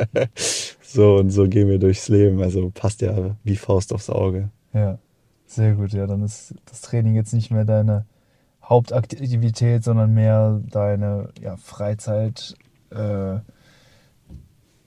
so 0.82 1.16
und 1.16 1.30
so 1.30 1.48
gehen 1.48 1.68
wir 1.68 1.78
durchs 1.78 2.08
Leben. 2.08 2.42
Also 2.42 2.70
passt 2.70 3.02
ja 3.02 3.36
wie 3.44 3.56
Faust 3.56 3.92
aufs 3.92 4.08
Auge. 4.08 4.48
Ja, 4.72 4.98
sehr 5.46 5.74
gut. 5.74 5.92
Ja, 5.92 6.06
dann 6.06 6.22
ist 6.22 6.54
das 6.64 6.80
Training 6.80 7.14
jetzt 7.14 7.34
nicht 7.34 7.50
mehr 7.50 7.66
deine 7.66 8.06
Hauptaktivität, 8.64 9.84
sondern 9.84 10.14
mehr 10.14 10.62
deine 10.70 11.28
ja, 11.40 11.56
Freizeit, 11.58 12.54
äh, 12.90 13.38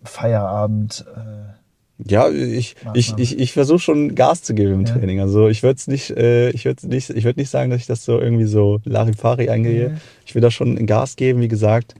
Feierabend. 0.04 1.06
Äh, 1.16 1.63
Ja, 2.00 2.30
ich, 2.30 2.76
ich, 2.96 3.14
ich, 3.18 3.40
ich 3.40 3.54
versuche 3.54 3.80
schon 3.80 4.16
Gas 4.16 4.42
zu 4.42 4.54
geben 4.54 4.74
im 4.74 4.86
Ja. 4.86 4.94
Training. 4.94 5.20
Also 5.20 5.48
ich 5.48 5.64
würde 5.64 5.80
nicht, 5.88 6.10
äh, 6.12 6.50
ich 6.50 6.66
würde 6.66 6.88
nicht, 6.88 7.10
ich 7.10 7.24
würde 7.24 7.40
nicht 7.40 7.50
sagen, 7.50 7.70
dass 7.70 7.82
ich 7.82 7.88
das 7.88 8.04
so 8.04 8.20
irgendwie 8.20 8.46
so 8.46 8.82
Larifari 8.84 9.50
angehe. 9.50 9.90
Mhm. 9.90 9.98
Ich 10.26 10.34
will 10.36 10.42
da 10.42 10.52
schon 10.52 10.86
Gas 10.86 11.16
geben. 11.16 11.42
Wie 11.42 11.48
gesagt, 11.48 11.96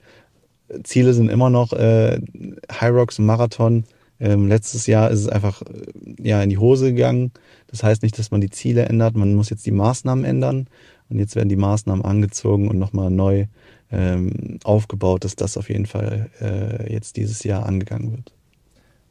Ziele 0.82 1.14
sind 1.14 1.30
immer 1.30 1.48
noch 1.48 1.72
äh, 1.72 2.20
High 2.70 2.92
Rocks 2.92 3.18
Marathon. 3.18 3.84
Ähm, 4.20 4.48
letztes 4.48 4.86
Jahr 4.86 5.10
ist 5.10 5.20
es 5.20 5.28
einfach 5.28 5.62
äh, 5.62 6.22
ja 6.22 6.42
in 6.42 6.50
die 6.50 6.58
Hose 6.58 6.92
gegangen. 6.92 7.32
Das 7.68 7.82
heißt 7.82 8.02
nicht, 8.02 8.18
dass 8.18 8.30
man 8.30 8.40
die 8.40 8.50
Ziele 8.50 8.86
ändert. 8.86 9.16
Man 9.16 9.34
muss 9.34 9.50
jetzt 9.50 9.66
die 9.66 9.70
Maßnahmen 9.70 10.24
ändern. 10.24 10.66
Und 11.08 11.18
jetzt 11.18 11.36
werden 11.36 11.48
die 11.48 11.56
Maßnahmen 11.56 12.04
angezogen 12.04 12.68
und 12.68 12.78
nochmal 12.78 13.10
neu 13.10 13.46
ähm, 13.92 14.58
aufgebaut, 14.64 15.24
dass 15.24 15.36
das 15.36 15.56
auf 15.56 15.68
jeden 15.68 15.86
Fall 15.86 16.30
äh, 16.40 16.92
jetzt 16.92 17.16
dieses 17.16 17.44
Jahr 17.44 17.66
angegangen 17.66 18.12
wird. 18.12 18.32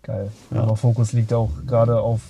Geil. 0.03 0.29
Ja. 0.51 0.61
Aber 0.61 0.75
Fokus 0.75 1.13
liegt 1.13 1.33
auch 1.33 1.49
gerade 1.67 1.99
auf 1.99 2.21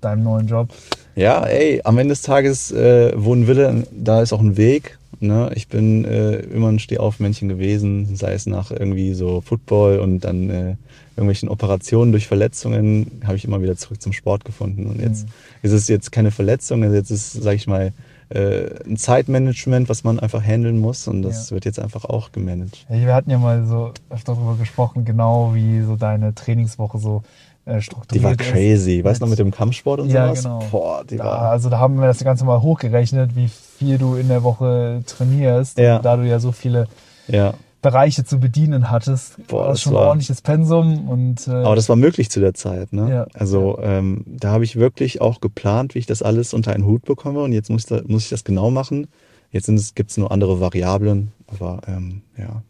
deinem 0.00 0.22
neuen 0.22 0.46
Job. 0.46 0.68
Ja, 1.16 1.44
ey, 1.44 1.80
am 1.84 1.98
Ende 1.98 2.12
des 2.12 2.22
Tages, 2.22 2.70
äh, 2.72 3.12
wo 3.16 3.34
ein 3.34 3.46
Wille, 3.46 3.86
da 3.90 4.22
ist 4.22 4.32
auch 4.32 4.40
ein 4.40 4.56
Weg. 4.56 4.98
Ne? 5.18 5.50
Ich 5.54 5.68
bin 5.68 6.04
äh, 6.06 6.36
immer 6.36 6.68
ein 6.68 6.78
Stehaufmännchen 6.78 7.48
gewesen, 7.48 8.16
sei 8.16 8.32
es 8.32 8.46
nach 8.46 8.70
irgendwie 8.70 9.12
so 9.12 9.42
Football 9.42 9.98
und 9.98 10.20
dann 10.20 10.48
äh, 10.48 10.76
irgendwelchen 11.16 11.50
Operationen 11.50 12.12
durch 12.12 12.26
Verletzungen, 12.26 13.20
habe 13.26 13.36
ich 13.36 13.44
immer 13.44 13.60
wieder 13.60 13.76
zurück 13.76 14.00
zum 14.00 14.14
Sport 14.14 14.46
gefunden. 14.46 14.86
Und 14.86 15.00
jetzt 15.00 15.24
Mhm. 15.26 15.30
ist 15.62 15.72
es 15.72 15.88
jetzt 15.88 16.12
keine 16.12 16.30
Verletzung, 16.30 16.82
also 16.82 16.94
jetzt 16.94 17.10
ist, 17.10 17.32
sage 17.32 17.56
ich 17.56 17.66
mal, 17.66 17.92
äh, 18.30 18.70
ein 18.86 18.96
Zeitmanagement, 18.96 19.88
was 19.88 20.04
man 20.04 20.18
einfach 20.20 20.42
handeln 20.42 20.78
muss 20.78 21.06
und 21.08 21.22
das 21.22 21.50
Ja. 21.50 21.54
wird 21.54 21.64
jetzt 21.64 21.78
einfach 21.78 22.04
auch 22.04 22.32
gemanagt. 22.32 22.86
Ja, 22.88 22.96
wir 23.06 23.14
hatten 23.14 23.30
ja 23.30 23.38
mal 23.38 23.66
so 23.66 23.92
öfter 24.08 24.34
darüber 24.34 24.56
gesprochen, 24.56 25.04
genau 25.04 25.52
wie 25.54 25.82
so 25.82 25.96
deine 25.96 26.34
Trainingswoche 26.34 26.98
so 26.98 27.22
äh, 27.66 27.80
strukturiert 27.80 28.12
Die 28.14 28.24
war 28.24 28.32
ist. 28.32 28.52
crazy, 28.52 29.04
weißt 29.04 29.20
du 29.20 29.26
noch 29.26 29.30
mit 29.30 29.38
dem 29.38 29.50
Kampfsport 29.50 30.00
und 30.00 30.10
Ja, 30.10 30.26
sowas? 30.28 30.42
genau. 30.44 30.58
Boah, 30.70 31.04
die 31.04 31.16
Da, 31.18 31.24
war 31.24 31.38
also 31.50 31.68
da 31.68 31.78
haben 31.78 31.98
wir 32.00 32.06
das 32.06 32.22
Ganze 32.24 32.44
mal 32.44 32.62
hochgerechnet, 32.62 33.36
wie 33.36 33.48
viel 33.48 33.98
du 33.98 34.14
in 34.14 34.28
der 34.28 34.42
Woche 34.42 35.02
trainierst. 35.06 35.76
Ja. 35.78 35.98
Da 35.98 36.16
du 36.16 36.22
ja 36.26 36.38
so 36.40 36.52
viele 36.52 36.86
ja. 37.28 37.52
Bereiche 37.82 38.24
zu 38.24 38.38
bedienen 38.38 38.90
hattest, 38.90 39.46
Boah, 39.46 39.60
war 39.60 39.68
das 39.68 39.74
das 39.78 39.82
schon 39.82 39.92
ein 39.92 39.96
war- 39.96 40.06
ordentliches 40.08 40.42
Pensum. 40.42 41.08
Und 41.08 41.48
äh, 41.48 41.52
Aber 41.52 41.76
das 41.76 41.88
war 41.88 41.96
möglich 41.96 42.30
zu 42.30 42.40
der 42.40 42.54
Zeit. 42.54 42.92
Ne? 42.92 43.10
Ja. 43.10 43.26
Also 43.34 43.78
ähm, 43.82 44.24
da 44.26 44.50
habe 44.52 44.64
ich 44.64 44.76
wirklich 44.76 45.20
auch 45.20 45.40
geplant, 45.40 45.94
wie 45.94 45.98
ich 46.00 46.06
das 46.06 46.22
alles 46.22 46.52
unter 46.54 46.72
einen 46.74 46.84
Hut 46.84 47.04
bekomme. 47.04 47.40
Und 47.42 47.52
jetzt 47.52 47.70
muss 47.70 47.82
ich, 47.82 47.88
da, 47.88 48.02
muss 48.06 48.24
ich 48.24 48.30
das 48.30 48.44
genau 48.44 48.70
machen. 48.70 49.06
Jetzt 49.50 49.68
gibt 49.96 50.10
es 50.10 50.16
nur 50.16 50.30
andere 50.30 50.60
Variablen, 50.60 51.32
aber 51.48 51.80
ähm, 51.88 52.22
ja, 52.38 52.62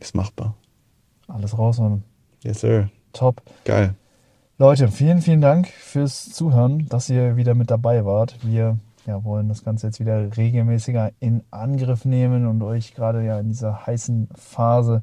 ist 0.00 0.14
machbar. 0.14 0.54
alles 1.28 1.58
raus, 1.58 1.78
Mann. 1.78 2.02
Yes, 2.42 2.60
sir. 2.60 2.88
Top. 3.12 3.42
Geil. 3.64 3.94
Leute, 4.58 4.88
vielen, 4.88 5.20
vielen 5.20 5.40
Dank 5.40 5.66
fürs 5.68 6.30
Zuhören, 6.30 6.86
dass 6.88 7.10
ihr 7.10 7.36
wieder 7.36 7.54
mit 7.54 7.70
dabei 7.70 8.04
wart. 8.04 8.36
Wir 8.42 8.78
ja, 9.06 9.24
wollen 9.24 9.48
das 9.48 9.64
Ganze 9.64 9.86
jetzt 9.86 10.00
wieder 10.00 10.36
regelmäßiger 10.36 11.12
in 11.20 11.42
Angriff 11.50 12.04
nehmen 12.04 12.46
und 12.46 12.62
euch 12.62 12.94
gerade 12.94 13.24
ja 13.24 13.38
in 13.38 13.48
dieser 13.48 13.86
heißen 13.86 14.28
Phase 14.34 15.02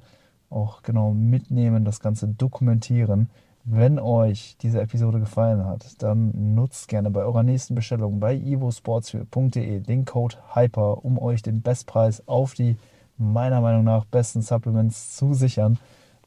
auch 0.50 0.82
genau 0.82 1.14
mitnehmen, 1.14 1.86
das 1.86 2.00
Ganze 2.00 2.28
dokumentieren. 2.28 3.30
Wenn 3.64 4.00
euch 4.00 4.58
diese 4.62 4.82
Episode 4.82 5.20
gefallen 5.20 5.66
hat, 5.66 6.02
dann 6.02 6.56
nutzt 6.56 6.88
gerne 6.88 7.12
bei 7.12 7.22
eurer 7.22 7.44
nächsten 7.44 7.76
Bestellung 7.76 8.20
bei 8.20 8.36
ivosportsfuel.de 8.36 9.82
den 9.82 10.06
Code 10.06 10.38
HYPER, 10.56 11.06
um 11.06 11.20
euch 11.20 11.44
den 11.44 11.62
Bestpreis 11.62 12.28
auf 12.28 12.56
die 12.56 12.78
meiner 13.18 13.62
Meinung 13.62 13.84
nach 13.84 14.06
besten 14.06 14.42
Supplements 14.42 15.16
zu 15.16 15.36
sichern. 15.36 15.78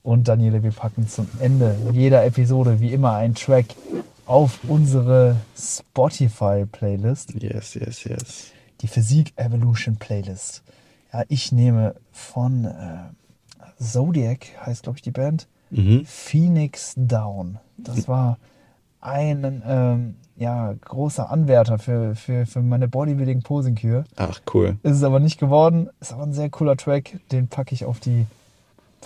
Und 0.05 0.29
Daniele, 0.29 0.63
wir 0.63 0.71
packen 0.73 1.09
zum 1.09 1.27
Ende 1.41 1.75
jeder 1.93 2.27
Episode 2.27 2.79
wie 2.79 2.93
immer 2.93 3.15
einen 3.15 3.35
Track 3.35 3.65
auf 4.27 4.61
unsere 4.69 5.37
Spotify-Playlist, 5.57 7.33
Yes, 7.43 7.73
yes, 7.75 8.05
yes. 8.05 8.47
die 8.83 8.87
Physik 8.87 9.33
Evolution 9.37 9.97
Playlist. 9.97 10.63
Ja, 11.11 11.23
ich 11.29 11.53
nehme 11.53 11.95
von 12.13 12.67
äh, 12.67 13.83
Zodiac, 13.83 14.47
heißt 14.67 14.83
glaube 14.83 14.99
ich 14.99 15.03
die 15.03 15.11
Band, 15.11 15.49
Mhm. 15.71 16.05
Phoenix 16.05 16.93
Down. 16.97 17.59
Das 17.79 18.07
war 18.07 18.37
ein 19.01 19.63
ähm, 19.67 20.17
ja, 20.37 20.73
großer 20.83 21.31
Anwärter 21.31 21.79
für, 21.79 22.15
für, 22.15 22.45
für 22.47 22.61
meine 22.61 22.87
Bodybuilding-Posing-Kür. 22.89 24.05
Ach, 24.17 24.41
cool. 24.53 24.77
Ist 24.83 24.97
es 24.97 25.03
aber 25.03 25.19
nicht 25.19 25.41
geworden. 25.41 25.89
Ist 26.01 26.13
aber 26.13 26.25
ein 26.25 26.33
sehr 26.35 26.51
cooler 26.51 26.77
Track. 26.77 27.19
Den 27.33 27.49
packe 27.49 27.75
ich 27.75 27.87
auf 27.87 27.99
die 28.01 28.27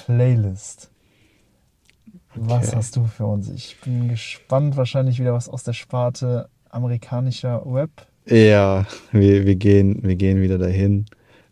Playlist. 0.06 0.90
Was 2.34 2.68
Okay. 2.68 2.76
hast 2.76 2.96
du 2.96 3.04
für 3.04 3.26
uns? 3.26 3.48
Ich 3.50 3.76
bin 3.80 4.08
gespannt. 4.08 4.76
Wahrscheinlich 4.76 5.18
wieder 5.18 5.32
was 5.34 5.48
aus 5.48 5.64
der 5.64 5.72
Sparte 5.72 6.48
amerikanischer 6.70 7.62
Web. 7.66 7.90
Ja, 8.26 8.86
wir, 9.12 9.46
wir, 9.46 9.56
gehen, 9.56 10.00
wir 10.02 10.16
gehen 10.16 10.40
wieder 10.40 10.58
dahin. 10.58 11.06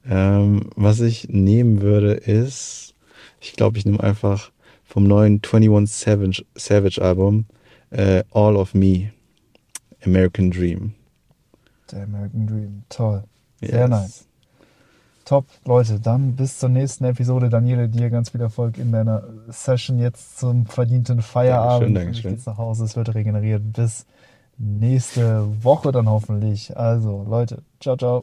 Ähm, 0.09 0.70
was 0.76 1.00
ich 1.00 1.28
nehmen 1.28 1.80
würde, 1.80 2.12
ist, 2.12 2.94
ich 3.40 3.54
glaube, 3.54 3.78
ich 3.78 3.87
nehme 3.87 4.02
einfach 4.02 4.52
vom 4.85 5.04
neuen 5.04 5.40
21 5.42 5.96
Savage, 5.96 6.44
Savage 6.54 7.02
Album 7.02 7.46
äh, 7.90 8.22
All 8.32 8.56
of 8.56 8.74
Me, 8.74 9.11
American 10.04 10.50
Dream. 10.50 10.92
Der 11.90 12.02
American 12.04 12.46
Dream. 12.46 12.82
Toll. 12.88 13.24
Sehr 13.61 13.80
Yes. 13.80 13.90
nice. 13.90 14.26
Top, 15.26 15.46
Leute. 15.64 15.98
Dann 15.98 16.36
bis 16.36 16.58
zur 16.60 16.68
nächsten 16.68 17.04
Episode. 17.04 17.48
Daniele, 17.48 17.88
dir 17.88 18.10
ganz 18.10 18.30
viel 18.30 18.40
Erfolg 18.40 18.78
in 18.78 18.92
deiner 18.92 19.24
Session 19.48 19.98
jetzt 19.98 20.38
zum 20.38 20.66
verdienten 20.66 21.20
Feierabend. 21.20 21.82
Dankeschön, 21.82 21.94
Dankeschön. 21.94 22.30
Geht's 22.30 22.46
nach 22.46 22.58
Hause. 22.58 22.84
Es 22.84 22.96
wird 22.96 23.12
regeneriert. 23.12 23.72
Bis 23.72 24.06
nächste 24.56 25.44
Woche 25.64 25.90
dann 25.90 26.08
hoffentlich. 26.08 26.76
Also, 26.76 27.26
Leute, 27.28 27.62
ciao, 27.80 27.96
ciao. 27.96 28.22